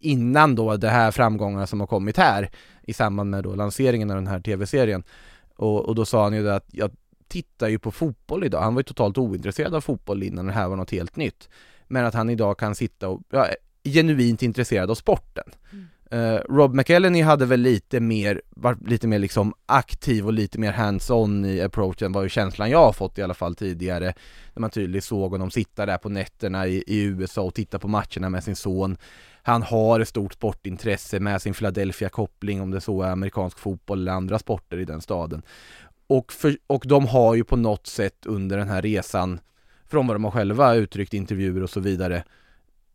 innan 0.00 0.54
då 0.54 0.76
det 0.76 0.88
här 0.88 1.10
framgångarna 1.10 1.66
som 1.66 1.80
har 1.80 1.86
kommit 1.86 2.16
här 2.16 2.50
i 2.82 2.92
samband 2.92 3.30
med 3.30 3.44
då 3.44 3.54
lanseringen 3.54 4.10
av 4.10 4.16
den 4.16 4.26
här 4.26 4.40
tv-serien. 4.40 5.02
Och, 5.56 5.88
och, 5.88 5.94
då 5.94 6.04
sa 6.04 6.22
han 6.22 6.34
ju 6.34 6.50
att 6.50 6.66
jag 6.70 6.90
tittar 7.30 7.68
ju 7.68 7.78
på 7.78 7.90
fotboll 7.90 8.44
idag. 8.44 8.60
Han 8.60 8.74
var 8.74 8.80
ju 8.80 8.84
totalt 8.84 9.18
ointresserad 9.18 9.74
av 9.74 9.80
fotboll 9.80 10.22
innan 10.22 10.46
det 10.46 10.52
här 10.52 10.68
var 10.68 10.76
något 10.76 10.90
helt 10.90 11.16
nytt. 11.16 11.48
Men 11.88 12.06
att 12.06 12.14
han 12.14 12.30
idag 12.30 12.58
kan 12.58 12.74
sitta 12.74 13.08
och, 13.08 13.20
ja, 13.30 13.46
genuint 13.84 14.42
intresserad 14.42 14.90
av 14.90 14.94
sporten. 14.94 15.44
Mm. 15.72 15.86
Uh, 16.12 16.40
Rob 16.48 16.74
McElhenney 16.74 17.22
hade 17.22 17.46
väl 17.46 17.60
lite 17.60 18.00
mer, 18.00 18.42
var 18.50 18.76
lite 18.86 19.06
mer 19.06 19.18
liksom 19.18 19.54
aktiv 19.66 20.26
och 20.26 20.32
lite 20.32 20.58
mer 20.58 20.72
hands-on 20.72 21.44
i 21.44 21.60
approachen 21.60 22.12
var 22.12 22.22
ju 22.22 22.28
känslan 22.28 22.70
jag 22.70 22.84
har 22.84 22.92
fått 22.92 23.18
i 23.18 23.22
alla 23.22 23.34
fall 23.34 23.54
tidigare. 23.54 24.14
När 24.54 24.60
man 24.60 24.70
tydligt 24.70 25.04
såg 25.04 25.30
honom 25.30 25.50
sitta 25.50 25.86
där 25.86 25.98
på 25.98 26.08
nätterna 26.08 26.66
i, 26.66 26.84
i 26.86 27.02
USA 27.02 27.42
och 27.42 27.54
titta 27.54 27.78
på 27.78 27.88
matcherna 27.88 28.28
med 28.28 28.44
sin 28.44 28.56
son. 28.56 28.96
Han 29.42 29.62
har 29.62 30.00
ett 30.00 30.08
stort 30.08 30.32
sportintresse 30.32 31.20
med 31.20 31.42
sin 31.42 31.54
Philadelphia-koppling 31.54 32.60
om 32.60 32.70
det 32.70 32.80
så 32.80 33.02
är 33.02 33.10
amerikansk 33.10 33.58
fotboll 33.58 34.00
eller 34.00 34.12
andra 34.12 34.38
sporter 34.38 34.78
i 34.78 34.84
den 34.84 35.00
staden. 35.00 35.42
Och, 36.10 36.32
för, 36.32 36.56
och 36.66 36.84
de 36.86 37.06
har 37.06 37.34
ju 37.34 37.44
på 37.44 37.56
något 37.56 37.86
sätt 37.86 38.26
under 38.26 38.58
den 38.58 38.68
här 38.68 38.82
resan, 38.82 39.40
från 39.88 40.06
vad 40.06 40.14
de 40.14 40.24
har 40.24 40.30
själva 40.30 40.74
uttryckt 40.74 41.14
intervjuer 41.14 41.62
och 41.62 41.70
så 41.70 41.80
vidare, 41.80 42.24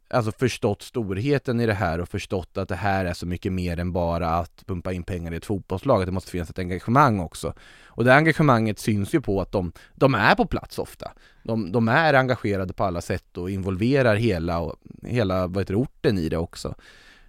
alltså 0.10 0.32
förstått 0.32 0.82
storheten 0.82 1.60
i 1.60 1.66
det 1.66 1.74
här 1.74 2.02
och 2.02 2.10
förstått 2.10 2.58
att 2.58 2.70
det 2.70 2.76
här 2.76 3.06
är 3.06 3.14
så 3.14 3.26
mycket 3.26 3.54
mer 3.54 3.80
än 3.80 3.92
bara 3.92 4.30
att 4.30 4.64
pumpa 4.66 4.94
in 4.94 5.04
pengar 5.04 5.34
i 5.34 5.38
ett 5.38 5.46
fotbollslag, 5.46 6.02
att 6.02 6.06
det 6.06 6.12
måste 6.12 6.32
finnas 6.32 6.50
ett 6.50 6.60
engagemang 6.60 7.20
också. 7.20 7.54
Och 7.86 8.04
det 8.04 8.16
engagemanget 8.16 8.80
syns 8.80 9.14
ju 9.14 9.22
på 9.22 9.42
att 9.42 9.52
de, 9.52 9.72
de 9.94 10.16
är 10.16 10.36
på 10.36 10.46
plats 10.46 10.80
ofta. 10.80 11.12
De, 11.44 11.72
de 11.72 11.88
är 11.88 12.14
engagerade 12.14 12.74
på 12.74 12.84
alla 12.84 13.02
sätt 13.02 13.38
och 13.38 13.50
involverar 13.50 14.16
hela, 14.16 14.76
hela 15.04 15.48
vad 15.48 15.62
heter, 15.62 15.82
orten 15.82 16.18
i 16.18 16.30
det 16.30 16.38
också. 16.38 16.76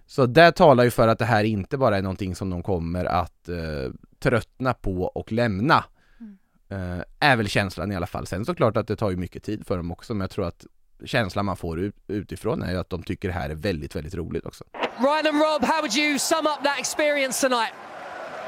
Så 0.05 0.25
det 0.25 0.51
talar 0.51 0.83
ju 0.83 0.91
för 0.91 1.07
att 1.07 1.19
det 1.19 1.25
här 1.25 1.43
inte 1.43 1.77
bara 1.77 1.97
är 1.97 2.01
någonting 2.01 2.35
som 2.35 2.49
de 2.49 2.63
kommer 2.63 3.05
att 3.05 3.49
eh, 3.49 3.91
tröttna 4.19 4.73
på 4.73 5.03
och 5.03 5.31
lämna. 5.31 5.83
Mm. 6.19 6.99
Eh, 6.99 7.03
är 7.19 7.35
väl 7.35 7.49
känslan 7.49 7.91
i 7.91 7.95
alla 7.95 8.07
fall. 8.07 8.27
Sen 8.27 8.45
såklart 8.45 8.77
att 8.77 8.87
det 8.87 8.95
tar 8.95 9.09
ju 9.09 9.17
mycket 9.17 9.43
tid 9.43 9.67
för 9.67 9.77
dem 9.77 9.91
också, 9.91 10.13
men 10.13 10.21
jag 10.21 10.29
tror 10.31 10.47
att 10.47 10.65
känslan 11.05 11.45
man 11.45 11.57
får 11.57 11.79
ut, 11.79 11.95
utifrån 12.07 12.63
är 12.63 12.75
att 12.75 12.89
de 12.89 13.03
tycker 13.03 13.27
det 13.27 13.33
här 13.33 13.49
är 13.49 13.55
väldigt, 13.55 13.95
väldigt 13.95 14.15
roligt 14.15 14.45
också. 14.45 14.63
Ryan 14.99 15.27
and 15.27 15.41
Rob, 15.41 15.63
how 15.63 15.81
would 15.81 15.95
you 15.95 16.19
sum 16.19 16.47
up 16.47 16.63
that 16.63 16.79
experience 16.79 17.47
tonight? 17.49 17.73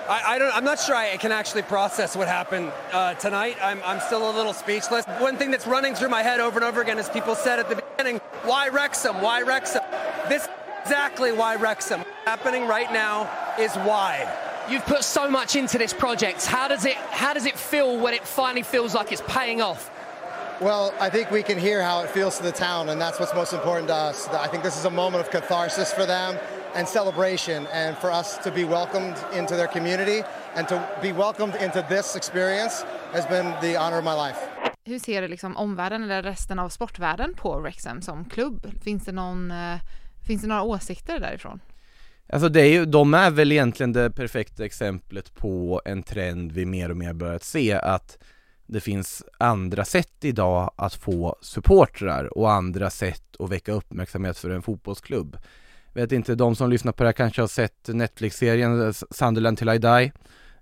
I, 0.10 0.36
I 0.36 0.40
don't, 0.40 0.52
I'm 0.56 0.64
not 0.64 0.80
sure 0.80 0.96
I 0.96 1.18
can 1.18 1.32
actually 1.32 1.62
process 1.62 2.16
what 2.16 2.28
happened 2.28 2.72
uh, 2.92 3.14
tonight. 3.14 3.56
I'm, 3.62 3.80
I'm 3.86 4.00
still 4.00 4.28
a 4.28 4.34
little 4.38 4.54
speechless. 4.54 5.06
One 5.20 5.38
thing 5.38 5.52
that's 5.52 5.68
running 5.68 5.94
through 5.94 6.10
my 6.10 6.24
head 6.24 6.40
over 6.40 6.58
and 6.60 6.66
over 6.66 6.82
again 6.82 6.98
is 6.98 7.08
people 7.10 7.36
said 7.36 7.60
at 7.60 7.70
the 7.70 7.76
beginning, 7.76 8.20
why 8.44 8.70
Wrexham? 8.70 9.22
Why 9.22 9.44
Wrexham? 9.44 9.84
This 10.28 10.42
is 10.44 10.50
exactly 10.82 11.32
why 11.32 11.58
Wrexham. 11.58 12.02
Happening 12.26 12.68
right 12.68 12.92
now 12.92 13.30
is 13.60 13.76
why. 13.76 14.28
You've 14.70 14.86
put 14.86 15.04
so 15.04 15.32
much 15.32 15.56
into 15.56 15.80
this 15.80 15.94
project. 15.94 16.46
How 16.46 16.68
does 16.68 16.86
it 16.86 16.96
how 16.96 17.34
does 17.34 17.46
it 17.46 17.58
feel 17.58 17.98
when 17.98 18.14
it 18.14 18.28
finally 18.28 18.62
feels 18.62 18.94
like 18.94 19.12
it's 19.12 19.24
paying 19.28 19.62
off? 19.62 19.90
Well, 20.62 20.94
I 21.00 21.10
think 21.10 21.32
we 21.32 21.42
can 21.42 21.58
hear 21.58 21.82
how 21.82 22.04
it 22.04 22.10
feels 22.12 22.38
to 22.38 22.44
the 22.44 22.52
town, 22.52 22.90
and 22.90 23.02
that's 23.02 23.20
what's 23.20 23.34
most 23.34 23.54
important 23.54 23.88
to 23.88 23.96
us. 23.96 24.28
I 24.28 24.48
think 24.48 24.62
this 24.62 24.78
is 24.78 24.86
a 24.86 24.90
moment 24.90 25.26
of 25.26 25.32
catharsis 25.32 25.92
for 25.94 26.06
them 26.06 26.38
and 26.76 26.88
celebration, 26.88 27.66
and 27.74 27.98
for 27.98 28.12
us 28.12 28.38
to 28.44 28.52
be 28.52 28.64
welcomed 28.64 29.16
into 29.34 29.56
their 29.56 29.68
community 29.68 30.24
and 30.56 30.68
to 30.68 30.76
be 31.02 31.14
welcomed 31.14 31.56
into 31.56 31.86
this 31.90 32.16
experience 32.16 32.86
has 33.14 33.26
been 33.26 33.56
the 33.62 33.76
honor 33.76 33.98
of 33.98 34.04
my 34.04 34.14
life. 34.14 34.40
Hur 34.86 35.00
ser 35.00 35.22
det 35.22 35.28
liksom 35.28 35.58
omvärlden 35.58 36.04
eller 36.04 36.24
resten 36.24 36.60
av 36.60 36.70
sportvärlden 36.70 37.34
på 37.36 37.60
Wrexham 37.60 38.02
som 38.02 38.26
klubb? 38.26 38.72
Finns 38.82 39.06
det, 39.06 39.12
någon, 39.12 39.52
eh, 39.52 39.80
finns 40.28 40.42
det 40.42 40.48
några 40.48 40.62
åsikter 40.62 41.20
därifrån? 41.20 41.60
Alltså 42.30 42.50
det 42.50 42.62
är 42.62 42.72
ju, 42.72 42.86
de 42.86 43.14
är 43.14 43.32
väl 43.32 43.52
egentligen 43.52 43.94
det 43.94 44.12
perfekta 44.12 44.66
exemplet 44.66 45.36
på 45.36 45.82
en 45.86 46.04
trend 46.04 46.52
vi 46.52 46.66
mer 46.66 46.92
och 46.92 46.98
mer 46.98 47.14
börjat 47.14 47.44
se 47.44 47.74
att 47.74 48.18
det 48.68 48.80
finns 48.80 49.24
andra 49.38 49.86
sätt 49.86 50.14
idag 50.22 50.72
att 50.76 50.94
få 50.94 51.36
supportrar 51.42 52.38
och 52.38 52.52
andra 52.52 52.90
sätt 52.90 53.36
att 53.40 53.52
väcka 53.52 53.72
uppmärksamhet 53.72 54.38
för 54.38 54.50
en 54.50 54.62
fotbollsklubb. 54.62 55.38
Vet 55.94 56.12
inte, 56.12 56.36
de 56.36 56.56
som 56.56 56.70
lyssnar 56.70 56.92
på 56.92 57.04
det 57.04 57.08
här 57.08 57.14
kanske 57.14 57.42
har 57.42 57.48
sett 57.48 57.88
Netflix-serien 57.88 58.94
Sunderland 58.94 59.58
till 59.58 59.70
I 59.70 59.78
Die 59.78 60.12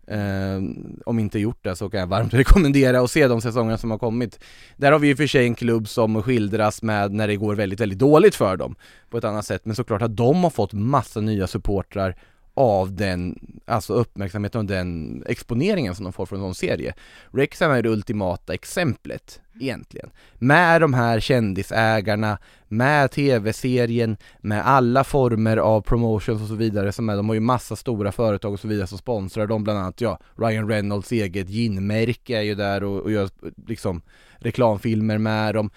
Ehm, 0.07 0.99
om 1.05 1.19
inte 1.19 1.39
gjort 1.39 1.63
det 1.63 1.75
så 1.75 1.89
kan 1.89 1.99
jag 1.99 2.07
varmt 2.07 2.33
rekommendera 2.41 2.99
att 2.99 3.11
se 3.11 3.27
de 3.27 3.41
säsongerna 3.41 3.77
som 3.77 3.91
har 3.91 3.97
kommit. 3.97 4.39
Där 4.77 4.91
har 4.91 4.99
vi 4.99 5.09
i 5.09 5.13
och 5.13 5.17
för 5.17 5.27
sig 5.27 5.45
en 5.45 5.55
klubb 5.55 5.87
som 5.87 6.23
skildras 6.23 6.81
med 6.81 7.13
när 7.13 7.27
det 7.27 7.35
går 7.35 7.55
väldigt, 7.55 7.79
väldigt 7.79 7.99
dåligt 7.99 8.35
för 8.35 8.57
dem 8.57 8.75
på 9.09 9.17
ett 9.17 9.23
annat 9.23 9.45
sätt. 9.45 9.65
Men 9.65 9.75
såklart 9.75 10.01
att 10.01 10.17
de 10.17 10.43
har 10.43 10.49
fått 10.49 10.73
massa 10.73 11.19
nya 11.19 11.47
supportrar 11.47 12.15
av 12.57 12.95
den, 12.95 13.39
alltså 13.65 13.93
uppmärksamheten 13.93 14.59
och 14.59 14.65
den 14.65 15.23
exponeringen 15.27 15.95
som 15.95 16.03
de 16.03 16.13
får 16.13 16.25
från 16.25 16.39
en 16.39 16.45
sån 16.45 16.55
serie. 16.55 16.93
Wrexham 17.31 17.71
är 17.71 17.81
det 17.81 17.89
ultimata 17.89 18.53
exemplet 18.53 19.41
egentligen. 19.59 20.09
Med 20.33 20.81
de 20.81 20.93
här 20.93 21.19
kändisägarna, 21.19 22.37
med 22.67 23.11
tv-serien, 23.11 24.17
med 24.41 24.67
alla 24.67 25.03
former 25.03 25.57
av 25.57 25.81
promotions 25.81 26.41
och 26.41 26.47
så 26.47 26.55
vidare 26.55 26.91
som 26.91 27.09
är, 27.09 27.15
de 27.15 27.27
har 27.27 27.33
ju 27.33 27.41
massa 27.41 27.75
stora 27.75 28.11
företag 28.11 28.53
och 28.53 28.59
så 28.59 28.67
vidare 28.67 28.87
som 28.87 28.97
sponsrar 28.97 29.47
dem, 29.47 29.63
bland 29.63 29.79
annat 29.79 30.01
ja, 30.01 30.19
Ryan 30.35 30.69
Reynolds 30.69 31.11
eget 31.11 31.49
ginmärke 31.49 32.37
är 32.37 32.41
ju 32.41 32.55
där 32.55 32.83
och, 32.83 33.01
och 33.01 33.11
gör 33.11 33.29
liksom 33.67 34.01
reklamfilmer 34.37 35.17
med 35.17 35.55
dem. 35.55 35.69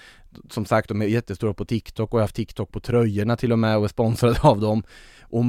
Som 0.50 0.64
sagt, 0.64 0.88
de 0.88 1.02
är 1.02 1.06
jättestora 1.06 1.54
på 1.54 1.64
TikTok 1.64 2.12
och 2.12 2.18
har 2.18 2.24
haft 2.24 2.36
TikTok 2.36 2.72
på 2.72 2.80
tröjorna 2.80 3.36
till 3.36 3.52
och 3.52 3.58
med 3.58 3.78
och 3.78 3.84
är 3.84 3.88
sponsrade 3.88 4.40
av 4.42 4.60
dem. 4.60 4.82
Och 5.22 5.44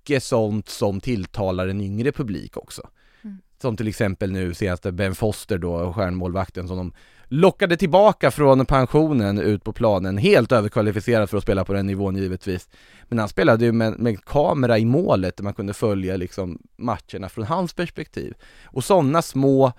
mycket 0.00 0.22
sånt 0.22 0.68
som 0.68 1.00
tilltalar 1.00 1.68
en 1.68 1.80
yngre 1.80 2.12
publik 2.12 2.56
också. 2.56 2.88
Mm. 3.24 3.38
Som 3.62 3.76
till 3.76 3.88
exempel 3.88 4.32
nu 4.32 4.54
senaste 4.54 4.92
Ben 4.92 5.14
Foster 5.14 5.58
då, 5.58 5.92
stjärnmålvakten 5.92 6.68
som 6.68 6.76
de 6.76 6.92
lockade 7.28 7.76
tillbaka 7.76 8.30
från 8.30 8.66
pensionen 8.66 9.38
ut 9.38 9.64
på 9.64 9.72
planen, 9.72 10.18
helt 10.18 10.52
överkvalificerad 10.52 11.30
för 11.30 11.36
att 11.36 11.42
spela 11.42 11.64
på 11.64 11.72
den 11.72 11.86
nivån 11.86 12.16
givetvis. 12.16 12.68
Men 13.08 13.18
han 13.18 13.28
spelade 13.28 13.64
ju 13.64 13.72
med, 13.72 13.98
med 13.98 14.24
kamera 14.24 14.78
i 14.78 14.84
målet 14.84 15.36
där 15.36 15.44
man 15.44 15.54
kunde 15.54 15.74
följa 15.74 16.16
liksom 16.16 16.58
matcherna 16.76 17.28
från 17.28 17.44
hans 17.44 17.74
perspektiv. 17.74 18.34
Och 18.64 18.84
sådana 18.84 19.22
små, 19.22 19.72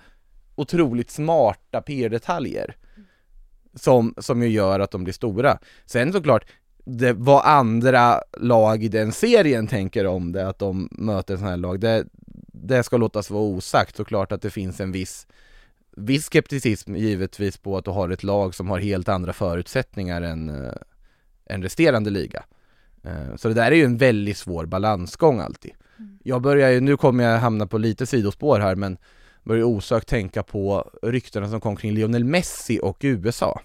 otroligt 0.56 1.10
smarta 1.10 1.82
PR-detaljer 1.82 2.76
som, 3.74 4.14
som 4.18 4.42
ju 4.42 4.48
gör 4.48 4.80
att 4.80 4.90
de 4.90 5.04
blir 5.04 5.14
stora. 5.14 5.58
Sen 5.86 6.12
såklart, 6.12 6.44
det, 6.84 7.12
vad 7.12 7.44
andra 7.44 8.20
lag 8.36 8.84
i 8.84 8.88
den 8.88 9.12
serien 9.12 9.66
tänker 9.66 10.06
om 10.06 10.32
det, 10.32 10.48
att 10.48 10.58
de 10.58 10.88
möter 10.92 11.36
sådana 11.36 11.50
här 11.50 11.56
lag, 11.56 11.80
det, 11.80 12.06
det 12.52 12.82
ska 12.82 12.96
låtas 12.96 13.30
vara 13.30 13.42
osagt. 13.42 13.96
Såklart 13.96 14.32
att 14.32 14.42
det 14.42 14.50
finns 14.50 14.80
en 14.80 14.92
viss 14.92 15.26
viss 15.96 16.26
skepticism 16.26 16.96
givetvis 16.96 17.56
på 17.56 17.76
att 17.76 17.84
du 17.84 17.90
har 17.90 18.08
ett 18.08 18.22
lag 18.22 18.54
som 18.54 18.68
har 18.68 18.78
helt 18.78 19.08
andra 19.08 19.32
förutsättningar 19.32 20.22
än, 20.22 20.48
äh, 20.48 20.72
än 21.46 21.62
resterande 21.62 22.10
liga. 22.10 22.44
Äh, 23.04 23.36
så 23.36 23.48
det 23.48 23.54
där 23.54 23.72
är 23.72 23.76
ju 23.76 23.84
en 23.84 23.96
väldigt 23.96 24.36
svår 24.36 24.66
balansgång 24.66 25.40
alltid. 25.40 25.72
Mm. 25.98 26.18
Jag 26.24 26.42
börjar 26.42 26.70
ju, 26.70 26.80
nu 26.80 26.96
kommer 26.96 27.24
jag 27.24 27.38
hamna 27.38 27.66
på 27.66 27.78
lite 27.78 28.06
sidospår 28.06 28.60
här 28.60 28.76
men 28.76 28.96
börjar 29.42 29.64
osökt 29.64 30.08
tänka 30.08 30.42
på 30.42 30.90
ryktena 31.02 31.48
som 31.48 31.60
kom 31.60 31.76
kring 31.76 31.92
Lionel 31.92 32.24
Messi 32.24 32.80
och 32.82 32.98
USA. 33.00 33.60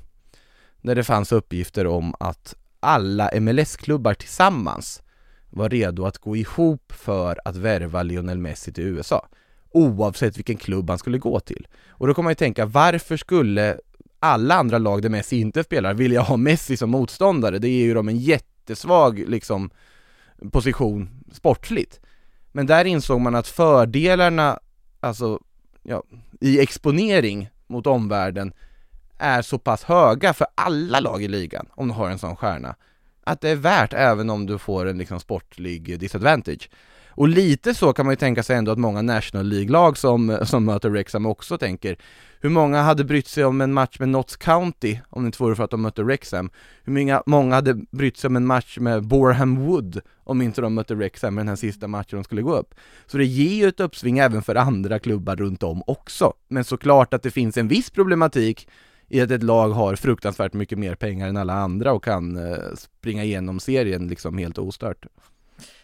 Där 0.82 0.96
det 0.96 1.04
fanns 1.04 1.32
uppgifter 1.32 1.88
om 1.88 2.16
att 2.20 2.56
alla 2.88 3.30
MLS-klubbar 3.40 4.14
tillsammans 4.14 5.02
var 5.50 5.70
redo 5.70 6.06
att 6.06 6.18
gå 6.18 6.36
ihop 6.36 6.94
för 6.96 7.40
att 7.46 7.56
värva 7.56 8.04
Lionel 8.04 8.38
Messi 8.38 8.74
till 8.74 8.84
USA 8.84 9.28
oavsett 9.72 10.38
vilken 10.38 10.58
klubb 10.58 10.90
han 10.90 11.00
skulle 11.00 11.18
gå 11.18 11.40
till. 11.40 11.68
Och 11.90 12.08
då 12.08 12.14
kommer 12.14 12.26
man 12.26 12.32
ju 12.32 12.36
tänka, 12.36 12.66
varför 12.66 13.18
skulle 13.18 13.78
alla 14.20 14.56
andra 14.56 14.78
lag 14.78 15.02
där 15.02 15.10
Messi 15.10 15.40
inte 15.40 15.64
spelar 15.64 15.94
vilja 15.94 16.22
ha 16.22 16.38
Messi 16.38 16.78
som 16.78 16.90
motståndare? 16.90 17.60
Det 17.60 17.70
ger 17.70 17.86
ju 17.86 17.94
dem 17.94 18.10
en 18.10 18.18
jättesvag 18.18 19.24
liksom 19.28 19.70
position 20.52 21.10
sportsligt. 21.32 22.00
Men 22.52 22.66
där 22.66 22.86
insåg 22.86 23.22
man 23.22 23.36
att 23.36 23.48
fördelarna, 23.48 24.60
alltså 25.00 25.40
ja, 25.84 26.04
i 26.42 26.60
exponering 26.60 27.50
mot 27.68 27.88
omvärlden 27.88 28.54
är 29.20 29.42
så 29.42 29.58
pass 29.58 29.84
höga 29.84 30.34
för 30.34 30.48
alla 30.56 31.00
lag 31.00 31.24
i 31.24 31.28
ligan 31.28 31.68
om 31.76 31.88
du 31.88 31.94
har 31.94 32.10
en 32.10 32.20
sån 32.20 32.36
stjärna 32.36 32.76
att 33.28 33.42
det 33.42 33.50
är 33.50 33.56
värt 33.56 33.94
även 33.94 34.30
om 34.30 34.46
du 34.46 34.58
får 34.58 34.86
en 34.86 34.98
liksom 34.98 35.20
sportlig 35.20 36.00
disadvantage. 36.00 36.70
Och 37.10 37.28
lite 37.28 37.74
så 37.74 37.94
kan 37.94 38.06
man 38.06 38.12
ju 38.12 38.16
tänka 38.16 38.44
sig 38.44 38.58
ändå 38.58 38.72
att 38.72 38.78
många 38.78 39.02
National 39.02 39.46
League-lag 39.46 39.98
som, 39.98 40.38
som 40.44 40.66
möter 40.66 40.90
Rexham 40.90 41.26
också 41.26 41.58
tänker. 41.58 41.98
Hur 42.40 42.50
många 42.50 42.82
hade 42.82 43.04
brytt 43.04 43.28
sig 43.28 43.46
om 43.46 43.62
en 43.62 43.74
match 43.74 44.00
med 44.00 44.10
Notts 44.10 44.36
County 44.36 44.98
om 45.10 45.24
det 45.24 45.26
inte 45.26 45.44
vore 45.44 45.56
för 45.56 45.64
att 45.64 45.72
de 45.72 45.82
mötte 45.82 46.02
Rexham? 46.02 46.50
Hur 46.84 46.94
många, 46.94 47.24
många 47.26 47.56
hade 47.56 47.74
brytt 47.74 48.18
sig 48.18 48.28
om 48.28 48.36
en 48.36 48.46
match 48.46 48.78
med 48.78 49.08
Boreham 49.08 49.66
Wood 49.66 50.02
om 50.24 50.42
inte 50.42 50.62
de 50.62 50.74
mötte 50.74 50.96
Rexham 50.96 51.38
i 51.38 51.40
den 51.40 51.48
här 51.48 51.56
sista 51.56 51.88
matchen 51.88 52.18
de 52.18 52.24
skulle 52.24 52.42
gå 52.42 52.56
upp? 52.56 52.76
Så 53.06 53.18
det 53.18 53.26
ger 53.26 53.64
ju 53.64 53.68
ett 53.68 53.80
uppsving 53.80 54.18
även 54.18 54.42
för 54.42 54.56
andra 54.56 55.00
klubbar 55.00 55.36
runt 55.36 55.64
om 55.64 55.84
också. 55.88 56.34
Men 56.48 56.64
såklart 56.64 57.14
att 57.14 57.24
det 57.24 57.32
finns 57.32 57.58
en 57.58 57.68
viss 57.68 57.90
problematik 57.90 58.68
i 59.08 59.22
att 59.22 59.32
ett 59.32 59.44
lag 59.44 59.70
har 59.70 59.96
fruktansvärt 59.96 60.54
mycket 60.54 60.78
mer 60.78 60.96
pengar 60.96 61.28
än 61.28 61.38
alla 61.38 61.54
andra 61.54 61.94
och 61.94 62.04
kan 62.04 62.38
eh, 62.38 62.74
springa 62.76 63.24
igenom 63.24 63.60
serien 63.60 64.08
liksom 64.08 64.38
helt 64.38 64.58
ostört. 64.58 65.06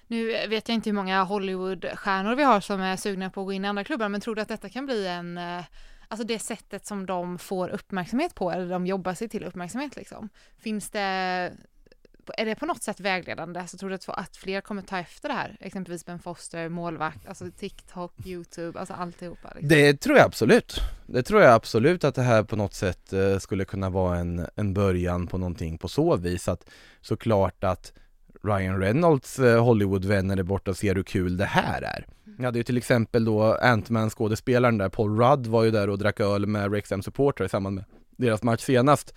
Nu 0.08 0.48
vet 0.48 0.70
jag 0.70 0.76
inte 0.76 0.90
hur 0.90 0.96
många 0.96 1.24
Hollywoodstjärnor 1.24 2.36
vi 2.36 2.44
har 2.44 2.60
som 2.60 2.82
är 2.82 2.96
sugna 2.96 3.30
på 3.30 3.42
att 3.42 3.46
gå 3.46 3.54
in 3.54 3.66
i 3.66 3.68
andra 3.68 3.84
klubbar, 3.84 4.10
men 4.10 4.22
tror 4.22 4.36
du 4.36 4.42
att 4.42 4.48
detta 4.48 4.70
kan 4.70 4.86
bli 4.86 5.08
en, 5.08 5.38
eh, 5.38 5.64
alltså 6.08 6.28
det 6.28 6.40
sättet 6.40 6.86
som 6.86 7.06
de 7.06 7.40
får 7.40 7.70
uppmärksamhet 7.70 8.36
på, 8.36 8.52
eller 8.52 8.70
de 8.70 8.86
jobbar 8.88 9.14
sig 9.14 9.30
till 9.30 9.44
uppmärksamhet 9.44 9.96
liksom? 9.96 10.30
Finns 10.58 10.90
det, 10.90 11.52
är 12.38 12.46
det 12.46 12.56
på 12.56 12.66
något 12.66 12.84
sätt 12.84 13.00
vägledande? 13.00 13.68
Så 13.68 13.78
tror 13.78 13.90
du 13.90 13.98
att 14.08 14.38
fler 14.38 14.62
kommer 14.62 14.82
ta 14.82 14.98
efter 14.98 15.30
det 15.30 15.36
här? 15.36 15.58
Exempelvis 15.60 16.06
Ben 16.06 16.20
Foster, 16.20 16.70
målvakt, 16.70 17.28
alltså 17.28 17.46
TikTok, 17.58 18.14
YouTube, 18.26 18.80
alltså 18.80 18.94
alltihopa? 18.94 19.48
Liksom. 19.56 19.68
Det 19.68 19.94
tror 19.94 20.18
jag 20.18 20.26
absolut. 20.26 20.82
Det 21.06 21.24
tror 21.24 21.42
jag 21.42 21.54
absolut 21.54 22.04
att 22.04 22.16
det 22.16 22.22
här 22.22 22.44
på 22.44 22.56
något 22.56 22.74
sätt 22.74 23.14
eh, 23.14 23.38
skulle 23.38 23.66
kunna 23.66 23.90
vara 23.90 24.18
en, 24.18 24.48
en 24.56 24.74
början 24.74 25.28
på 25.28 25.38
någonting 25.38 25.78
på 25.78 25.88
så 25.88 26.16
vis 26.16 26.48
att 26.48 26.70
såklart 27.02 27.64
att 27.64 27.94
Ryan 28.44 28.80
Reynolds 28.80 29.40
eh, 29.40 29.64
Hollywoodvänner 29.64 30.38
är 30.38 30.44
borta 30.44 30.72
och 30.72 30.78
ser 30.78 30.96
hur 30.96 31.04
kul 31.04 31.38
det 31.38 31.46
här 31.46 31.82
är. 31.82 32.06
Jag 32.38 32.46
hade 32.46 32.60
ju 32.60 32.64
till 32.64 32.78
exempel 32.78 33.26
då 33.26 33.58
Ant-Man 33.62 34.10
skådespelaren 34.10 34.78
där, 34.78 34.90
Paul 34.90 35.20
Rudd 35.20 35.48
var 35.48 35.64
ju 35.64 35.72
där 35.72 35.90
och 35.90 35.98
drack 35.98 36.20
öl 36.20 36.46
med 36.46 36.74
Rexham 36.74 37.04
supportrar 37.04 37.46
i 37.46 37.50
samband 37.50 37.76
med 37.76 37.86
deras 38.18 38.44
match 38.44 38.62
senast. 38.62 39.14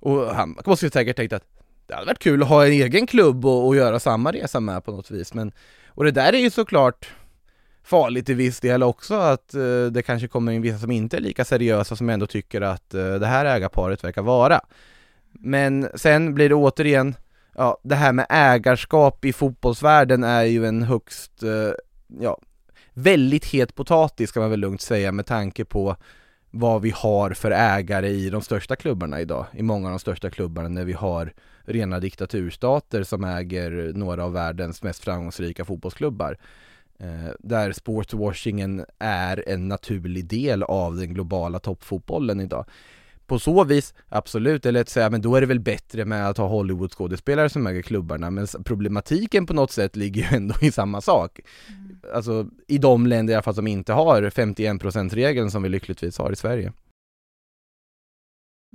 Och 0.00 0.34
han 0.34 0.58
måste 0.66 0.86
ju 0.86 0.90
säkert 0.90 1.16
tänkt 1.16 1.32
att 1.32 1.44
det 1.94 1.98
hade 1.98 2.06
varit 2.06 2.18
kul 2.18 2.42
att 2.42 2.48
ha 2.48 2.66
en 2.66 2.72
egen 2.72 3.06
klubb 3.06 3.46
och, 3.46 3.66
och 3.66 3.76
göra 3.76 4.00
samma 4.00 4.32
resa 4.32 4.60
med 4.60 4.84
på 4.84 4.92
något 4.92 5.10
vis. 5.10 5.34
Men, 5.34 5.52
och 5.88 6.04
det 6.04 6.10
där 6.10 6.32
är 6.32 6.38
ju 6.38 6.50
såklart 6.50 7.08
farligt 7.84 8.28
i 8.28 8.34
viss 8.34 8.60
del 8.60 8.82
också 8.82 9.14
att 9.14 9.54
eh, 9.54 9.84
det 9.90 10.02
kanske 10.06 10.28
kommer 10.28 10.52
in 10.52 10.62
vissa 10.62 10.78
som 10.78 10.90
inte 10.90 11.16
är 11.16 11.20
lika 11.20 11.44
seriösa 11.44 11.96
som 11.96 12.10
ändå 12.10 12.26
tycker 12.26 12.60
att 12.60 12.94
eh, 12.94 13.14
det 13.14 13.26
här 13.26 13.44
ägarparet 13.44 14.04
verkar 14.04 14.22
vara. 14.22 14.60
Men 15.32 15.88
sen 15.94 16.34
blir 16.34 16.48
det 16.48 16.54
återigen 16.54 17.14
ja, 17.54 17.78
det 17.82 17.94
här 17.94 18.12
med 18.12 18.26
ägarskap 18.28 19.24
i 19.24 19.32
fotbollsvärlden 19.32 20.24
är 20.24 20.44
ju 20.44 20.66
en 20.66 20.82
högst, 20.82 21.42
eh, 21.42 21.72
ja, 22.20 22.38
väldigt 22.92 23.44
het 23.44 23.74
potatis 23.74 24.32
kan 24.32 24.40
man 24.40 24.50
väl 24.50 24.60
lugnt 24.60 24.80
säga 24.80 25.12
med 25.12 25.26
tanke 25.26 25.64
på 25.64 25.96
vad 26.50 26.82
vi 26.82 26.90
har 26.90 27.30
för 27.30 27.50
ägare 27.50 28.08
i 28.08 28.30
de 28.30 28.42
största 28.42 28.76
klubbarna 28.76 29.20
idag, 29.20 29.46
i 29.52 29.62
många 29.62 29.86
av 29.86 29.92
de 29.92 29.98
största 29.98 30.30
klubbarna 30.30 30.68
när 30.68 30.84
vi 30.84 30.92
har 30.92 31.32
rena 31.64 32.00
diktaturstater 32.00 33.02
som 33.02 33.24
äger 33.24 33.92
några 33.94 34.24
av 34.24 34.32
världens 34.32 34.82
mest 34.82 35.04
framgångsrika 35.04 35.64
fotbollsklubbar. 35.64 36.38
Eh, 36.98 37.32
där 37.38 37.72
sportswashingen 37.72 38.84
är 38.98 39.48
en 39.48 39.68
naturlig 39.68 40.26
del 40.26 40.62
av 40.62 40.96
den 40.96 41.14
globala 41.14 41.58
toppfotbollen 41.58 42.40
idag 42.40 42.66
på 43.26 43.38
så 43.38 43.64
vis, 43.64 43.94
absolut, 44.08 44.64
lätt 44.64 44.80
att 44.80 44.88
säga, 44.88 45.10
men 45.10 45.22
då 45.22 45.36
är 45.36 45.40
det 45.40 45.46
väl 45.46 45.60
bättre 45.60 46.04
med 46.04 46.28
att 46.28 46.38
ha 46.38 46.48
Hollywood-skådespelare 46.48 47.48
som 47.48 47.66
äger 47.66 47.82
klubbarna, 47.82 48.30
men 48.30 48.46
problematiken 48.64 49.46
på 49.46 49.54
något 49.54 49.70
sätt 49.70 49.96
ligger 49.96 50.22
ju 50.22 50.36
ändå 50.36 50.54
i 50.60 50.72
samma 50.72 51.00
sak. 51.00 51.40
Mm. 51.68 52.00
Alltså 52.14 52.46
i 52.68 52.78
de 52.78 53.06
länder 53.06 53.32
i 53.32 53.34
alla 53.34 53.42
fall 53.42 53.54
som 53.54 53.66
inte 53.66 53.92
har 53.92 54.22
51%-regeln 54.22 55.50
som 55.50 55.62
vi 55.62 55.68
lyckligtvis 55.68 56.18
har 56.18 56.32
i 56.32 56.36
Sverige. 56.36 56.72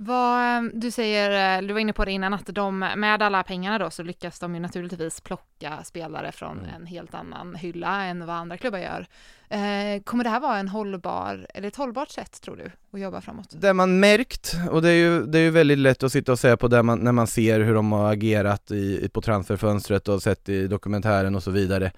Vad, 0.02 0.42
ehm, 0.42 0.70
du 0.74 0.90
säger, 0.90 1.58
eh, 1.58 1.66
du 1.66 1.72
var 1.72 1.80
inne 1.80 1.92
på 1.92 2.04
det 2.04 2.12
innan, 2.12 2.34
att 2.34 2.46
de 2.46 2.78
med 2.78 3.22
alla 3.22 3.42
pengarna 3.42 3.78
då 3.78 3.90
så 3.90 4.02
lyckas 4.02 4.38
de 4.38 4.54
ju 4.54 4.60
naturligtvis 4.60 5.20
plocka 5.20 5.84
spelare 5.84 6.32
från 6.32 6.58
mm. 6.58 6.70
en 6.74 6.86
helt 6.86 7.14
annan 7.14 7.54
hylla 7.54 8.04
än 8.04 8.26
vad 8.26 8.36
andra 8.36 8.56
klubbar 8.56 8.78
gör. 8.78 9.06
Eh, 9.48 10.02
kommer 10.02 10.24
det 10.24 10.30
här 10.30 10.40
vara 10.40 10.58
en 10.58 10.68
hållbar, 10.68 11.46
eller 11.54 11.68
ett 11.68 11.76
hållbart 11.76 12.08
sätt 12.08 12.40
tror 12.42 12.56
du, 12.56 12.70
att 12.90 13.00
jobba 13.00 13.20
framåt? 13.20 13.48
Det 13.50 13.72
man 13.72 14.00
märkt, 14.00 14.56
och 14.70 14.82
det 14.82 14.88
är 14.88 14.94
ju, 14.94 15.26
det 15.26 15.38
är 15.38 15.42
ju 15.42 15.50
väldigt 15.50 15.78
lätt 15.78 16.02
att 16.02 16.12
sitta 16.12 16.32
och 16.32 16.38
säga 16.38 16.56
på 16.56 16.68
det 16.68 16.82
man, 16.82 16.98
när 16.98 17.12
man 17.12 17.26
ser 17.26 17.60
hur 17.60 17.74
de 17.74 17.92
har 17.92 18.12
agerat 18.12 18.70
i, 18.70 19.08
på 19.08 19.20
transferfönstret 19.20 20.08
och 20.08 20.22
sett 20.22 20.48
i 20.48 20.66
dokumentären 20.66 21.34
och 21.34 21.42
så 21.42 21.50
vidare 21.50 21.92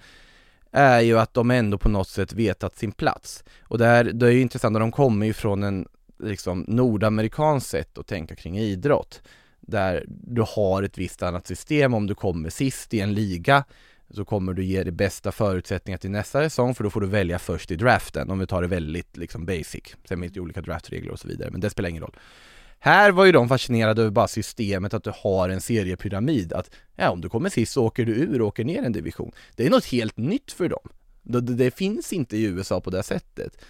är 0.71 1.01
ju 1.01 1.19
att 1.19 1.33
de 1.33 1.51
ändå 1.51 1.77
på 1.77 1.89
något 1.89 2.07
sätt 2.07 2.33
vetat 2.33 2.77
sin 2.77 2.91
plats. 2.91 3.43
Och 3.61 3.77
det, 3.77 3.85
här, 3.85 4.03
det 4.03 4.27
är 4.27 4.31
ju 4.31 4.41
intressant, 4.41 4.79
de 4.79 4.91
kommer 4.91 5.25
ju 5.25 5.33
från 5.33 5.63
en 5.63 5.87
liksom 6.19 6.65
nordamerikanskt 6.67 7.69
sätt 7.69 7.97
att 7.97 8.07
tänka 8.07 8.35
kring 8.35 8.59
idrott. 8.59 9.21
Där 9.61 10.05
du 10.07 10.43
har 10.55 10.83
ett 10.83 10.97
visst 10.97 11.23
annat 11.23 11.47
system 11.47 11.93
om 11.93 12.07
du 12.07 12.15
kommer 12.15 12.49
sist 12.49 12.93
i 12.93 12.99
en 12.99 13.13
liga 13.13 13.63
så 14.09 14.25
kommer 14.25 14.53
du 14.53 14.63
ge 14.63 14.83
det 14.83 14.91
bästa 14.91 15.31
förutsättningar 15.31 15.97
till 15.97 16.11
nästa 16.11 16.43
säsong 16.43 16.75
för 16.75 16.83
då 16.83 16.89
får 16.89 17.01
du 17.01 17.07
välja 17.07 17.39
först 17.39 17.71
i 17.71 17.75
draften 17.75 18.31
om 18.31 18.39
vi 18.39 18.47
tar 18.47 18.61
det 18.61 18.67
väldigt 18.67 19.17
liksom 19.17 19.45
basic. 19.45 19.95
Sen 20.05 20.21
finns 20.21 20.33
det 20.33 20.39
olika 20.39 20.61
draftregler 20.61 21.11
och 21.11 21.19
så 21.19 21.27
vidare 21.27 21.51
men 21.51 21.61
det 21.61 21.69
spelar 21.69 21.89
ingen 21.89 22.03
roll. 22.03 22.15
Här 22.79 23.11
var 23.11 23.25
ju 23.25 23.31
de 23.31 23.49
fascinerade 23.49 24.01
över 24.01 24.11
bara 24.11 24.27
systemet 24.27 24.93
att 24.93 25.03
du 25.03 25.11
har 25.15 25.49
en 25.49 25.61
seriepyramid, 25.61 26.53
att 26.53 26.71
ja, 26.95 27.09
om 27.09 27.21
du 27.21 27.29
kommer 27.29 27.49
sist 27.49 27.73
så 27.73 27.85
åker 27.85 28.05
du 28.05 28.11
ur 28.11 28.41
och 28.41 28.47
åker 28.47 28.63
ner 28.63 28.83
en 28.83 28.91
division. 28.91 29.31
Det 29.55 29.65
är 29.65 29.69
något 29.69 29.85
helt 29.85 30.17
nytt 30.17 30.51
för 30.51 30.69
dem. 30.69 30.89
Det, 31.21 31.41
det 31.41 31.71
finns 31.71 32.13
inte 32.13 32.37
i 32.37 32.43
USA 32.43 32.81
på 32.81 32.89
det 32.89 33.03
sättet. 33.03 33.65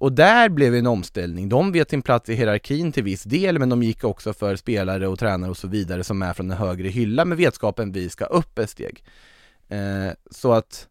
Och 0.00 0.12
där 0.12 0.48
blev 0.48 0.72
det 0.72 0.78
en 0.78 0.86
omställning. 0.86 1.48
De 1.48 1.72
vet 1.72 1.90
sin 1.90 2.02
plats 2.02 2.28
i 2.28 2.34
hierarkin 2.34 2.92
till 2.92 3.02
viss 3.02 3.22
del, 3.22 3.58
men 3.58 3.68
de 3.68 3.82
gick 3.82 4.04
också 4.04 4.32
för 4.32 4.56
spelare 4.56 5.08
och 5.08 5.18
tränare 5.18 5.50
och 5.50 5.56
så 5.56 5.68
vidare 5.68 6.04
som 6.04 6.22
är 6.22 6.32
från 6.32 6.50
en 6.50 6.56
högre 6.56 6.88
hylla 6.88 7.24
med 7.24 7.38
vetskapen 7.38 7.92
vi 7.92 8.08
ska 8.08 8.24
upp 8.24 8.58
ett 8.58 8.70
steg. 8.70 9.04
Eh, 9.68 10.12
så 10.30 10.52
att, 10.52 10.88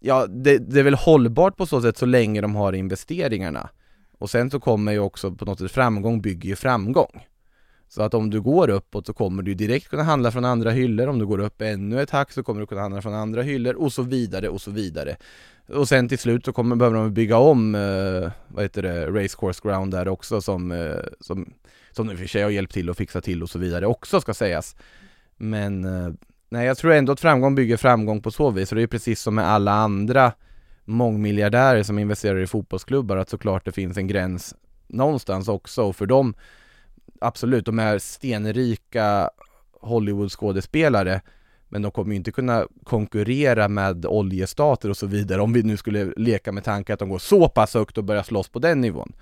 ja, 0.00 0.26
det, 0.26 0.58
det 0.58 0.80
är 0.80 0.84
väl 0.84 0.94
hållbart 0.94 1.56
på 1.56 1.66
så 1.66 1.82
sätt 1.82 1.98
så 1.98 2.06
länge 2.06 2.40
de 2.40 2.56
har 2.56 2.72
investeringarna. 2.72 3.70
Och 4.18 4.30
sen 4.30 4.50
så 4.50 4.60
kommer 4.60 4.92
ju 4.92 4.98
också 4.98 5.30
på 5.32 5.44
något 5.44 5.58
sätt 5.58 5.70
framgång 5.72 6.20
bygger 6.20 6.48
ju 6.48 6.56
framgång. 6.56 7.26
Så 7.88 8.02
att 8.02 8.14
om 8.14 8.30
du 8.30 8.40
går 8.40 8.70
uppåt 8.70 9.06
så 9.06 9.12
kommer 9.12 9.42
du 9.42 9.54
direkt 9.54 9.88
kunna 9.88 10.02
handla 10.02 10.30
från 10.30 10.44
andra 10.44 10.70
hyllor, 10.70 11.06
om 11.06 11.18
du 11.18 11.26
går 11.26 11.38
upp 11.38 11.62
ännu 11.62 12.02
ett 12.02 12.10
hack 12.10 12.32
så 12.32 12.42
kommer 12.42 12.60
du 12.60 12.66
kunna 12.66 12.80
handla 12.80 13.02
från 13.02 13.14
andra 13.14 13.42
hyllor 13.42 13.74
och 13.74 13.92
så 13.92 14.02
vidare 14.02 14.48
och 14.48 14.60
så 14.60 14.70
vidare. 14.70 15.16
Och 15.68 15.88
sen 15.88 16.08
till 16.08 16.18
slut 16.18 16.44
så 16.44 16.52
kommer, 16.52 16.76
behöver 16.76 16.96
de 16.96 17.14
bygga 17.14 17.36
om, 17.36 17.74
eh, 17.74 18.30
vad 18.48 18.64
heter 18.64 18.82
det, 18.82 19.06
Racecourse 19.06 19.60
Ground 19.62 19.92
där 19.92 20.08
också 20.08 20.40
som, 20.40 20.72
eh, 20.72 20.96
som, 21.20 21.52
som 21.90 22.06
de 22.06 22.12
i 22.12 22.14
och 22.14 22.18
för 22.18 22.26
sig 22.26 22.42
har 22.42 22.50
hjälpt 22.50 22.74
till 22.74 22.90
att 22.90 22.96
fixa 22.96 23.20
till 23.20 23.42
och 23.42 23.50
så 23.50 23.58
vidare 23.58 23.86
också 23.86 24.20
ska 24.20 24.34
sägas. 24.34 24.76
Men 25.36 25.84
eh, 25.84 26.12
nej, 26.48 26.66
jag 26.66 26.78
tror 26.78 26.92
ändå 26.92 27.12
att 27.12 27.20
framgång 27.20 27.54
bygger 27.54 27.76
framgång 27.76 28.22
på 28.22 28.30
så 28.30 28.50
vis 28.50 28.72
och 28.72 28.76
det 28.76 28.82
är 28.82 28.86
precis 28.86 29.20
som 29.20 29.34
med 29.34 29.48
alla 29.48 29.72
andra 29.72 30.32
mångmiljardärer 30.84 31.82
som 31.82 31.98
investerar 31.98 32.38
i 32.38 32.46
fotbollsklubbar 32.46 33.16
att 33.16 33.28
såklart 33.28 33.64
det 33.64 33.72
finns 33.72 33.96
en 33.96 34.06
gräns 34.06 34.54
någonstans 34.86 35.48
också 35.48 35.82
och 35.82 35.96
för 35.96 36.06
dem 36.06 36.34
absolut, 37.20 37.66
de 37.66 37.78
är 37.78 37.98
stenrika 37.98 39.30
Hollywood-skådespelare 39.80 41.20
men 41.68 41.82
de 41.82 41.90
kommer 41.90 42.10
ju 42.10 42.16
inte 42.16 42.32
kunna 42.32 42.66
konkurrera 42.84 43.68
med 43.68 44.06
oljestater 44.06 44.90
och 44.90 44.96
så 44.96 45.06
vidare 45.06 45.40
om 45.40 45.52
vi 45.52 45.62
nu 45.62 45.76
skulle 45.76 46.12
leka 46.16 46.52
med 46.52 46.64
tanken 46.64 46.94
att 46.94 47.00
de 47.00 47.08
går 47.08 47.18
så 47.18 47.48
pass 47.48 47.74
högt 47.74 47.98
och 47.98 48.04
börjar 48.04 48.22
slåss 48.22 48.48
på 48.48 48.58
den 48.58 48.80
nivån. 48.80 49.12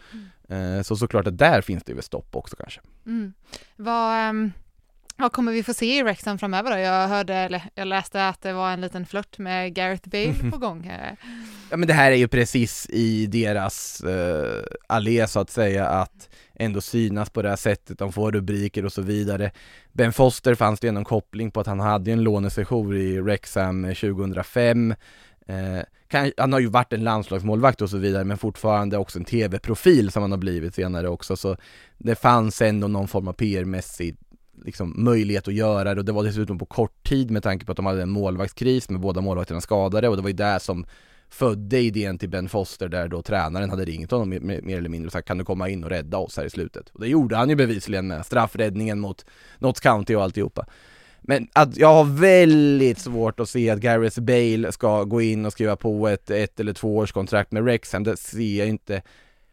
Mm. 0.48 0.84
Så 0.84 0.96
såklart 0.96 1.26
att 1.26 1.38
där 1.38 1.60
finns 1.60 1.84
det 1.84 1.94
väl 1.94 2.02
stopp 2.02 2.36
också 2.36 2.56
kanske. 2.56 2.80
Mm. 3.06 3.32
Vad, 3.76 4.30
um, 4.30 4.52
vad 5.18 5.32
kommer 5.32 5.52
vi 5.52 5.62
få 5.62 5.74
se 5.74 5.98
i 5.98 6.02
Wrexham 6.02 6.38
framöver 6.38 6.70
då? 6.70 6.78
Jag 6.78 7.08
hörde, 7.08 7.34
eller 7.34 7.62
jag 7.74 7.88
läste 7.88 8.28
att 8.28 8.42
det 8.42 8.52
var 8.52 8.70
en 8.70 8.80
liten 8.80 9.06
flört 9.06 9.38
med 9.38 9.74
Gareth 9.74 10.08
Bale 10.08 10.50
på 10.50 10.58
gång. 10.58 10.92
ja 11.70 11.76
men 11.76 11.88
det 11.88 11.94
här 11.94 12.10
är 12.10 12.16
ju 12.16 12.28
precis 12.28 12.86
i 12.90 13.26
deras 13.26 14.04
uh, 14.06 14.62
allé 14.86 15.26
så 15.26 15.40
att 15.40 15.50
säga 15.50 15.88
att 15.88 16.28
ändå 16.54 16.80
synas 16.80 17.30
på 17.30 17.42
det 17.42 17.48
här 17.48 17.56
sättet, 17.56 17.98
de 17.98 18.12
får 18.12 18.32
rubriker 18.32 18.84
och 18.84 18.92
så 18.92 19.02
vidare. 19.02 19.50
Ben 19.92 20.12
Foster 20.12 20.54
fanns 20.54 20.80
det 20.80 20.88
en 20.88 21.04
koppling 21.04 21.50
på 21.50 21.60
att 21.60 21.66
han 21.66 21.80
hade 21.80 22.12
en 22.12 22.22
lånesession 22.22 22.96
i 22.96 23.20
Wrexham 23.20 23.82
2005 23.82 24.94
eh, 25.46 25.82
kan, 26.08 26.32
han 26.36 26.52
har 26.52 26.60
ju 26.60 26.66
varit 26.66 26.92
en 26.92 27.04
landslagsmålvakt 27.04 27.82
och 27.82 27.90
så 27.90 27.96
vidare 27.96 28.24
men 28.24 28.38
fortfarande 28.38 28.98
också 28.98 29.18
en 29.18 29.24
tv-profil 29.24 30.10
som 30.10 30.22
han 30.22 30.30
har 30.30 30.38
blivit 30.38 30.74
senare 30.74 31.08
också 31.08 31.36
så 31.36 31.56
det 31.98 32.14
fanns 32.14 32.62
ändå 32.62 32.88
någon 32.88 33.08
form 33.08 33.28
av 33.28 33.32
PR-mässig 33.32 34.16
liksom, 34.66 34.94
möjlighet 34.96 35.48
att 35.48 35.54
göra 35.54 35.94
det 35.94 36.00
och 36.00 36.04
det 36.04 36.12
var 36.12 36.24
dessutom 36.24 36.58
på 36.58 36.66
kort 36.66 37.08
tid 37.08 37.30
med 37.30 37.42
tanke 37.42 37.66
på 37.66 37.72
att 37.72 37.76
de 37.76 37.86
hade 37.86 38.02
en 38.02 38.10
målvaktskris 38.10 38.90
med 38.90 39.00
båda 39.00 39.20
målvakterna 39.20 39.60
skadade 39.60 40.08
och 40.08 40.16
det 40.16 40.22
var 40.22 40.28
ju 40.28 40.36
det 40.36 40.60
som 40.60 40.86
födde 41.30 41.78
idén 41.78 42.18
till 42.18 42.28
Ben 42.28 42.48
Foster 42.48 42.88
där 42.88 43.08
då 43.08 43.22
tränaren 43.22 43.70
hade 43.70 43.84
ringt 43.84 44.10
honom 44.10 44.28
mer 44.28 44.78
eller 44.78 44.88
mindre 44.88 45.06
och 45.06 45.12
sagt 45.12 45.28
kan 45.28 45.38
du 45.38 45.44
komma 45.44 45.68
in 45.68 45.84
och 45.84 45.90
rädda 45.90 46.18
oss 46.18 46.36
här 46.36 46.44
i 46.44 46.50
slutet? 46.50 46.88
Och 46.88 47.00
det 47.00 47.08
gjorde 47.08 47.36
han 47.36 47.48
ju 47.48 47.56
bevisligen 47.56 48.06
med 48.06 48.26
straffräddningen 48.26 49.00
mot 49.00 49.24
Notts 49.58 49.80
County 49.80 50.14
och 50.14 50.22
alltihopa. 50.22 50.66
Men 51.20 51.48
att 51.52 51.76
jag 51.76 51.94
har 51.94 52.04
väldigt 52.04 52.98
svårt 52.98 53.40
att 53.40 53.48
se 53.48 53.70
att 53.70 53.78
Gareth 53.78 54.20
Bale 54.20 54.72
ska 54.72 55.04
gå 55.04 55.22
in 55.22 55.46
och 55.46 55.52
skriva 55.52 55.76
på 55.76 56.08
ett 56.08 56.30
ett 56.30 56.60
eller 56.60 56.72
två 56.72 56.96
års 56.96 57.12
kontrakt 57.12 57.52
med 57.52 57.64
Rexham, 57.64 58.04
det 58.04 58.16
ser 58.16 58.58
jag 58.58 58.68
inte. 58.68 59.02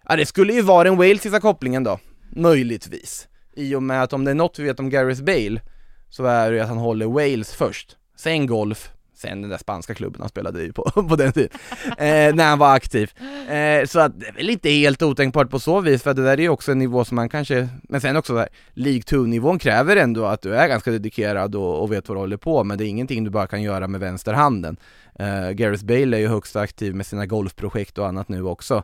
Ja, 0.09 0.15
det 0.15 0.25
skulle 0.25 0.53
ju 0.53 0.61
vara 0.61 0.83
den 0.83 0.97
walesiska 0.97 1.39
kopplingen 1.39 1.83
då, 1.83 1.99
möjligtvis. 2.29 3.27
I 3.55 3.75
och 3.75 3.83
med 3.83 4.03
att 4.03 4.13
om 4.13 4.25
det 4.25 4.31
är 4.31 4.35
något 4.35 4.59
vi 4.59 4.63
vet 4.63 4.79
om 4.79 4.89
Gareth 4.89 5.23
Bale, 5.23 5.61
så 6.09 6.25
är 6.25 6.51
det 6.51 6.55
ju 6.55 6.61
att 6.61 6.69
han 6.69 6.77
håller 6.77 7.05
Wales 7.05 7.53
först, 7.53 7.97
sen 8.15 8.47
golf, 8.47 8.91
sen 9.15 9.41
den 9.41 9.49
där 9.49 9.57
spanska 9.57 9.93
klubben 9.93 10.21
han 10.21 10.29
spelade 10.29 10.63
i 10.63 10.71
på, 10.71 10.83
på 11.09 11.15
den 11.15 11.31
tiden, 11.31 11.49
eh, 11.97 12.35
när 12.35 12.49
han 12.49 12.59
var 12.59 12.75
aktiv. 12.75 13.11
Eh, 13.49 13.85
så 13.85 13.99
att 13.99 14.19
det 14.19 14.27
är 14.27 14.33
väl 14.33 14.49
inte 14.49 14.69
helt 14.69 15.01
otänkbart 15.01 15.49
på 15.49 15.59
så 15.59 15.81
vis, 15.81 16.03
för 16.03 16.13
det 16.13 16.23
där 16.23 16.37
är 16.37 16.41
ju 16.41 16.49
också 16.49 16.71
en 16.71 16.79
nivå 16.79 17.05
som 17.05 17.15
man 17.15 17.29
kanske, 17.29 17.69
men 17.83 18.01
sen 18.01 18.15
också 18.15 18.35
där, 18.35 18.49
League 18.73 19.01
2-nivån 19.01 19.59
kräver 19.59 19.95
ändå 19.95 20.25
att 20.25 20.41
du 20.41 20.55
är 20.55 20.67
ganska 20.67 20.91
dedikerad 20.91 21.55
och, 21.55 21.81
och, 21.81 21.91
vet 21.91 22.09
vad 22.09 22.17
du 22.17 22.19
håller 22.19 22.37
på 22.37 22.63
med, 22.63 22.77
det 22.77 22.85
är 22.85 22.89
ingenting 22.89 23.23
du 23.23 23.29
bara 23.29 23.47
kan 23.47 23.61
göra 23.61 23.87
med 23.87 23.99
vänsterhanden. 24.01 24.77
Eh, 25.19 25.49
Gareth 25.49 25.85
Bale 25.85 26.17
är 26.17 26.21
ju 26.21 26.27
högst 26.27 26.55
aktiv 26.55 26.95
med 26.95 27.05
sina 27.05 27.25
golfprojekt 27.25 27.97
och 27.97 28.07
annat 28.07 28.29
nu 28.29 28.43
också. 28.43 28.83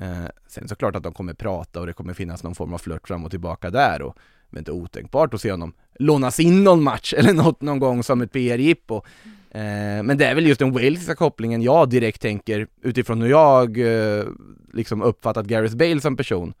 Eh, 0.00 0.24
sen 0.48 0.68
såklart 0.68 0.96
att 0.96 1.02
de 1.02 1.12
kommer 1.12 1.34
prata 1.34 1.80
och 1.80 1.86
det 1.86 1.92
kommer 1.92 2.14
finnas 2.14 2.42
någon 2.42 2.54
form 2.54 2.74
av 2.74 2.78
flört 2.78 3.08
fram 3.08 3.24
och 3.24 3.30
tillbaka 3.30 3.70
där 3.70 4.02
och 4.02 4.16
men 4.50 4.60
inte 4.60 4.72
otänkbart 4.72 5.34
att 5.34 5.40
se 5.40 5.50
honom 5.50 5.72
lånas 5.94 6.40
in 6.40 6.64
någon 6.64 6.82
match 6.82 7.14
eller 7.16 7.32
något 7.32 7.60
någon 7.60 7.78
gång 7.78 8.02
som 8.02 8.22
ett 8.22 8.32
PR-jippo. 8.32 8.96
Eh, 9.50 10.02
men 10.02 10.18
det 10.18 10.26
är 10.26 10.34
väl 10.34 10.46
just 10.46 10.58
den 10.58 10.72
walesiska 10.72 11.14
kopplingen 11.14 11.62
jag 11.62 11.88
direkt 11.88 12.22
tänker 12.22 12.66
utifrån 12.82 13.22
hur 13.22 13.30
jag 13.30 13.78
eh, 13.78 14.24
liksom 14.72 15.02
uppfattat 15.02 15.46
Gareth 15.46 15.76
Bale 15.76 16.00
som 16.00 16.16
person 16.16 16.54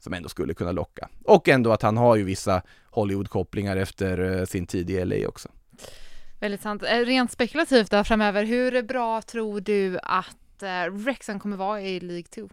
som 0.00 0.12
ändå 0.12 0.28
skulle 0.28 0.54
kunna 0.54 0.72
locka. 0.72 1.08
Och 1.24 1.48
ändå 1.48 1.72
att 1.72 1.82
han 1.82 1.96
har 1.96 2.16
ju 2.16 2.24
vissa 2.24 2.62
Hollywood-kopplingar 2.90 3.76
efter 3.76 4.38
eh, 4.38 4.44
sin 4.44 4.66
tid 4.66 4.90
i 4.90 5.04
LA 5.04 5.28
också. 5.28 5.48
Väldigt 6.40 6.62
sant. 6.62 6.82
Eh, 6.82 6.98
rent 6.98 7.32
spekulativt 7.32 7.90
då 7.90 8.04
framöver, 8.04 8.44
hur 8.44 8.82
bra 8.82 9.22
tror 9.22 9.60
du 9.60 9.98
att 10.02 10.62
eh, 10.62 10.92
Wrexham 10.92 11.40
kommer 11.40 11.56
vara 11.56 11.82
i 11.82 12.00
League 12.00 12.22
2? 12.22 12.48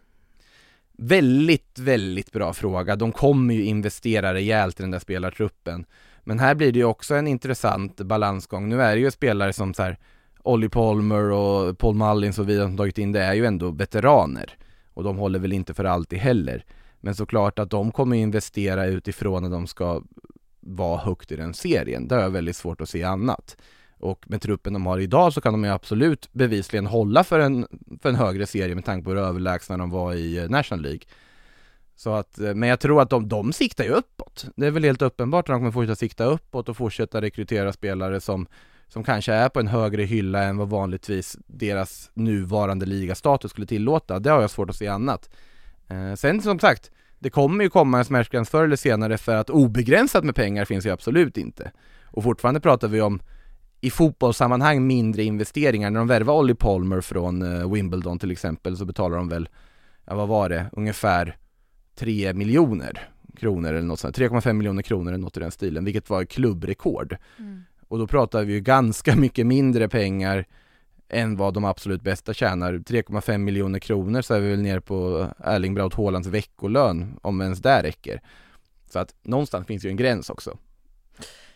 Väldigt, 0.98 1.80
väldigt 1.80 2.32
bra 2.32 2.54
fråga. 2.54 2.96
De 2.96 3.12
kommer 3.12 3.54
ju 3.54 3.64
investera 3.64 4.34
rejält 4.34 4.80
i 4.80 4.84
den 4.84 4.92
där 4.92 5.00
spelartruppen. 5.00 5.86
Men 6.24 6.40
här 6.40 6.56
blir 6.56 6.72
det 6.72 6.80
ju 6.80 6.86
också 6.86 7.16
en 7.16 7.28
intressant 7.28 8.02
balansgång. 8.02 8.70
Nu 8.70 8.82
är 8.82 8.96
det 8.96 9.02
ju 9.02 9.12
spelare 9.12 9.54
som 9.54 9.74
så 9.74 9.84
här 9.84 9.98
Ollie 10.44 10.70
Palmer 10.70 11.32
och 11.32 11.78
Paul 11.78 11.96
Mullins 11.96 12.40
och 12.40 12.50
vidare 12.50 12.68
som 12.68 12.78
tagit 12.78 12.98
in, 12.98 13.12
det 13.12 13.24
är 13.24 13.34
ju 13.34 13.46
ändå 13.46 13.72
veteraner. 13.72 14.58
Och 14.94 15.04
de 15.04 15.18
håller 15.18 15.40
väl 15.40 15.54
inte 15.54 15.74
för 15.74 15.84
alltid 15.84 16.20
heller. 16.20 16.66
Men 17.02 17.16
såklart 17.16 17.60
att 17.60 17.70
de 17.70 17.92
kommer 17.92 18.18
investera 18.18 18.86
utifrån 18.86 19.46
att 19.46 19.52
de 19.52 19.68
ska 19.68 20.02
vara 20.60 20.98
högt 20.98 21.32
i 21.32 21.36
den 21.36 21.54
serien. 21.54 22.08
Det 22.08 22.16
har 22.16 22.22
jag 22.22 22.30
väldigt 22.30 22.56
svårt 22.56 22.82
att 22.82 22.90
se 22.90 23.04
annat. 23.04 23.58
Och 24.00 24.26
med 24.28 24.42
truppen 24.42 24.74
de 24.74 24.86
har 24.86 25.00
idag 25.00 25.34
så 25.34 25.42
kan 25.42 25.54
de 25.54 25.64
ju 25.64 25.70
absolut 25.70 26.30
bevisligen 26.34 26.86
hålla 26.86 27.24
för 27.24 27.40
en, 27.40 27.68
för 28.02 28.10
en 28.10 28.16
högre 28.16 28.46
serie 28.48 28.76
med 28.76 28.86
tanke 28.86 29.04
på 29.04 29.10
hur 29.10 29.20
överlägsna 29.20 29.78
de 29.78 29.90
var 29.90 30.14
i 30.14 30.38
eh, 30.38 30.50
National 30.50 30.82
League. 30.82 31.02
Så 31.96 32.14
att, 32.14 32.40
eh, 32.40 32.54
men 32.54 32.70
jag 32.70 32.80
tror 32.80 33.02
att 33.02 33.10
de, 33.10 33.28
de 33.28 33.54
siktar 33.54 33.84
ju 33.84 33.90
uppåt. 33.90 34.46
Det 34.56 34.68
är 34.68 34.72
väl 34.72 34.84
helt 34.84 35.02
uppenbart 35.02 35.50
att 35.50 35.54
de 35.54 35.60
kommer 35.60 35.72
fortsätta 35.72 35.96
sikta 35.96 36.24
uppåt 36.24 36.70
och 36.70 36.78
fortsätta 36.78 37.22
rekrytera 37.22 37.74
spelare 37.74 38.22
som, 38.22 38.48
som 38.88 39.04
kanske 39.04 39.34
är 39.34 39.50
på 39.50 39.60
en 39.60 39.68
högre 39.68 40.04
hylla 40.04 40.44
än 40.44 40.58
vad 40.58 40.70
vanligtvis 40.70 41.38
deras 41.48 42.12
nuvarande 42.14 42.86
ligastatus 42.86 43.52
skulle 43.52 43.68
tillåta. 43.68 44.20
Det 44.20 44.30
har 44.30 44.42
jag 44.42 44.52
svårt 44.52 44.70
att 44.70 44.76
se 44.76 44.88
annat. 44.88 45.30
Eh, 45.88 46.14
sen 46.16 46.42
som 46.42 46.60
sagt, 46.60 46.92
det 47.20 47.30
kommer 47.30 47.64
ju 47.64 47.70
komma 47.70 47.98
en 47.98 48.06
smärtgräns 48.06 48.50
förr 48.50 48.64
eller 48.64 48.76
senare 48.76 49.18
för 49.18 49.36
att 49.36 49.50
obegränsat 49.50 50.24
med 50.24 50.36
pengar 50.36 50.66
finns 50.66 50.86
ju 50.86 50.90
absolut 50.90 51.38
inte. 51.38 51.72
Och 52.06 52.24
fortfarande 52.24 52.60
pratar 52.60 52.88
vi 52.88 53.02
om 53.02 53.20
i 53.86 53.90
fotbollssammanhang 53.90 54.88
mindre 54.88 55.24
investeringar. 55.24 55.90
När 55.90 56.00
de 56.00 56.08
värvar 56.08 56.34
Ollie 56.34 56.56
Palmer 56.56 57.02
från 57.02 57.42
uh, 57.42 57.74
Wimbledon 57.74 58.20
till 58.20 58.32
exempel 58.32 58.78
så 58.78 58.86
betalar 58.86 59.18
de 59.18 59.30
väl, 59.30 59.50
ja 60.06 60.16
vad 60.16 60.28
var 60.28 60.50
det, 60.50 60.66
ungefär 60.72 61.38
3 61.96 62.34
miljoner 62.34 63.10
kronor 63.38 63.70
eller 63.70 63.82
något 63.82 64.00
sånt, 64.00 64.18
3,5 64.18 64.54
miljoner 64.54 64.82
kronor 64.82 65.12
eller 65.12 65.24
något 65.24 65.38
i 65.38 65.40
den 65.40 65.52
stilen, 65.52 65.86
vilket 65.86 66.10
var 66.10 66.26
klubbrekord. 66.26 67.18
Mm. 67.40 67.64
Och 67.88 67.98
då 68.00 68.08
pratar 68.08 68.44
vi 68.44 68.54
ju 68.54 68.60
ganska 68.60 69.16
mycket 69.16 69.46
mindre 69.46 69.90
pengar 69.90 70.46
än 71.10 71.38
vad 71.38 71.54
de 71.54 71.66
absolut 71.66 72.02
bästa 72.02 72.34
tjänar. 72.34 72.74
3,5 72.74 73.38
miljoner 73.38 73.80
kronor 73.80 74.22
så 74.22 74.34
är 74.34 74.40
vi 74.40 74.50
väl 74.50 74.62
nere 74.62 74.82
på 74.82 75.28
Erling 75.40 75.74
Braut 75.74 75.94
Haalands 75.94 76.28
veckolön, 76.28 77.20
om 77.22 77.42
ens 77.42 77.60
det 77.60 77.84
räcker. 77.84 78.22
Så 78.90 79.00
att 79.00 79.16
någonstans 79.24 79.68
finns 79.68 79.86
ju 79.86 79.90
en 79.90 79.98
gräns 79.98 80.30
också. 80.30 80.58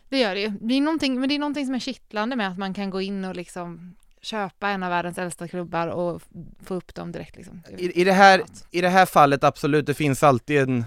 Det 0.09 0.19
gör 0.19 0.35
det 0.35 0.41
ju. 0.41 0.51
Det 0.61 0.73
är 0.73 0.81
någonting, 0.81 1.19
men 1.19 1.29
det 1.29 1.35
är 1.35 1.39
någonting 1.39 1.65
som 1.65 1.75
är 1.75 1.79
kittlande 1.79 2.35
med 2.35 2.47
att 2.47 2.57
man 2.57 2.73
kan 2.73 2.89
gå 2.89 3.01
in 3.01 3.25
och 3.25 3.35
liksom 3.35 3.95
köpa 4.21 4.69
en 4.69 4.83
av 4.83 4.89
världens 4.89 5.17
äldsta 5.17 5.47
klubbar 5.47 5.87
och 5.87 6.21
få 6.63 6.75
upp 6.75 6.95
dem 6.95 7.11
direkt 7.11 7.35
liksom. 7.35 7.61
I, 7.77 8.01
i, 8.01 8.03
det, 8.03 8.13
här, 8.13 8.41
I 8.71 8.81
det 8.81 8.89
här 8.89 9.05
fallet 9.05 9.43
absolut, 9.43 9.85
det 9.85 9.93
finns 9.93 10.23
alltid 10.23 10.59
en 10.59 10.85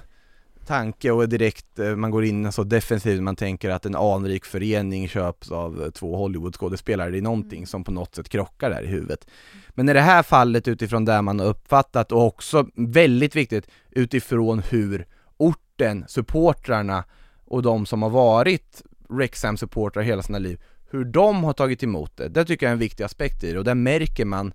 tanke 0.66 1.10
och 1.10 1.28
direkt 1.28 1.78
eh, 1.78 1.96
man 1.96 2.10
går 2.10 2.24
in 2.24 2.52
så 2.52 2.64
defensivt, 2.64 3.22
man 3.22 3.36
tänker 3.36 3.70
att 3.70 3.86
en 3.86 3.94
anrik 3.94 4.44
förening 4.44 5.08
köps 5.08 5.50
av 5.50 5.90
två 5.90 6.16
Hollywoodskådespelare, 6.16 7.10
det 7.10 7.18
är 7.18 7.22
någonting 7.22 7.58
mm. 7.58 7.66
som 7.66 7.84
på 7.84 7.90
något 7.90 8.14
sätt 8.14 8.28
krockar 8.28 8.70
där 8.70 8.82
i 8.82 8.86
huvudet. 8.86 9.26
Men 9.68 9.88
i 9.88 9.92
det 9.92 10.00
här 10.00 10.22
fallet 10.22 10.68
utifrån 10.68 11.04
det 11.04 11.22
man 11.22 11.40
har 11.40 11.46
uppfattat 11.46 12.12
och 12.12 12.26
också 12.26 12.66
väldigt 12.74 13.36
viktigt 13.36 13.68
utifrån 13.90 14.58
hur 14.58 15.06
orten, 15.36 16.04
supportrarna 16.08 17.04
och 17.44 17.62
de 17.62 17.86
som 17.86 18.02
har 18.02 18.10
varit 18.10 18.82
Rexham-supportrar 19.18 20.02
hela 20.02 20.22
sina 20.22 20.38
liv, 20.38 20.60
hur 20.90 21.04
de 21.04 21.44
har 21.44 21.52
tagit 21.52 21.82
emot 21.82 22.16
det, 22.16 22.28
det 22.28 22.44
tycker 22.44 22.66
jag 22.66 22.70
är 22.70 22.72
en 22.72 22.78
viktig 22.78 23.04
aspekt 23.04 23.44
i 23.44 23.52
det 23.52 23.58
och 23.58 23.64
där 23.64 23.74
märker 23.74 24.24
man 24.24 24.52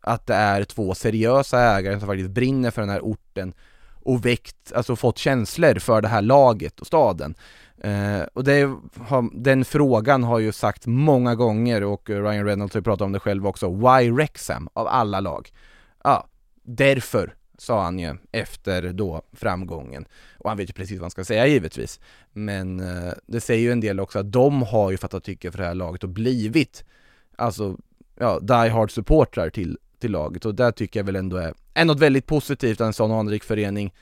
att 0.00 0.26
det 0.26 0.34
är 0.34 0.64
två 0.64 0.94
seriösa 0.94 1.60
ägare 1.60 1.98
som 1.98 2.08
faktiskt 2.08 2.30
brinner 2.30 2.70
för 2.70 2.82
den 2.82 2.90
här 2.90 3.00
orten 3.00 3.54
och 4.02 4.26
väckt, 4.26 4.72
alltså 4.72 4.96
fått 4.96 5.18
känslor 5.18 5.78
för 5.78 6.00
det 6.00 6.08
här 6.08 6.22
laget 6.22 6.80
och 6.80 6.86
staden. 6.86 7.34
Eh, 7.82 8.22
och 8.34 8.44
det 8.44 8.62
har, 8.98 9.42
den 9.42 9.64
frågan 9.64 10.24
har 10.24 10.38
ju 10.38 10.52
sagt 10.52 10.86
många 10.86 11.34
gånger 11.34 11.84
och 11.84 12.10
Ryan 12.10 12.44
Reynolds 12.44 12.74
har 12.74 12.78
ju 12.78 12.84
pratat 12.84 13.04
om 13.04 13.12
det 13.12 13.20
själv 13.20 13.46
också, 13.46 13.70
why 13.70 14.10
Rexham? 14.10 14.68
av 14.72 14.86
alla 14.86 15.20
lag? 15.20 15.50
Ja, 16.04 16.26
därför 16.62 17.34
sa 17.60 17.82
han 17.82 17.98
ju 17.98 18.16
efter 18.32 18.92
då 18.92 19.22
framgången. 19.32 20.04
Och 20.38 20.50
han 20.50 20.58
vet 20.58 20.68
ju 20.68 20.72
precis 20.72 20.98
vad 20.98 21.04
han 21.04 21.10
ska 21.10 21.24
säga 21.24 21.46
givetvis. 21.46 22.00
Men 22.32 22.80
eh, 22.80 23.12
det 23.26 23.40
säger 23.40 23.62
ju 23.62 23.72
en 23.72 23.80
del 23.80 24.00
också 24.00 24.18
att 24.18 24.32
de 24.32 24.62
har 24.62 24.90
ju 24.90 24.96
fattat 24.96 25.24
tycke 25.24 25.50
för 25.50 25.58
det 25.58 25.64
här 25.64 25.74
laget 25.74 26.04
och 26.04 26.08
blivit 26.08 26.84
alltså, 27.36 27.76
ja, 28.18 28.40
die 28.40 28.68
hard 28.68 28.90
supportrar 28.90 29.50
till, 29.50 29.78
till 29.98 30.10
laget 30.10 30.44
och 30.44 30.54
där 30.54 30.70
tycker 30.70 31.00
jag 31.00 31.04
väl 31.04 31.16
ändå 31.16 31.36
är, 31.36 31.54
är 31.74 31.84
något 31.84 32.00
väldigt 32.00 32.26
positivt 32.26 32.80
att 32.80 32.86
en 32.86 32.92
sån 32.92 33.12
anrik 33.12 33.44
förening 33.44 33.94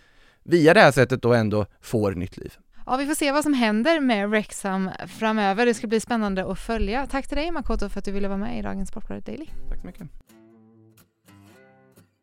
via 0.43 0.75
det 0.75 0.81
här 0.81 0.93
sättet 0.93 1.23
då 1.23 1.35
ändå 1.35 1.67
får 1.81 2.13
nytt 2.13 2.37
liv. 2.37 2.53
Ja, 2.87 2.97
vi 2.97 3.07
får 3.07 3.15
se 3.15 3.33
vad 3.33 3.43
som 3.43 3.55
händer 3.55 4.01
med 4.01 4.29
Wrexham 4.29 4.91
framöver. 5.07 5.67
Det 5.67 5.75
ska 5.75 5.87
bli 5.87 6.01
spännande 6.01 6.53
att 6.53 6.59
följa. 6.59 7.07
Tack 7.07 7.27
till 7.27 7.37
dig 7.37 7.51
Makoto 7.51 7.89
för 7.89 7.99
att 7.99 8.05
du 8.05 8.13
ville 8.13 8.29
vara 8.29 8.39
med 8.39 8.59
i 8.59 8.63
dagens 8.63 8.89
Sportbladet 8.89 9.27
Daily. 9.27 9.47
Tack 9.69 9.81
så 9.81 9.87
mycket. 9.87 10.09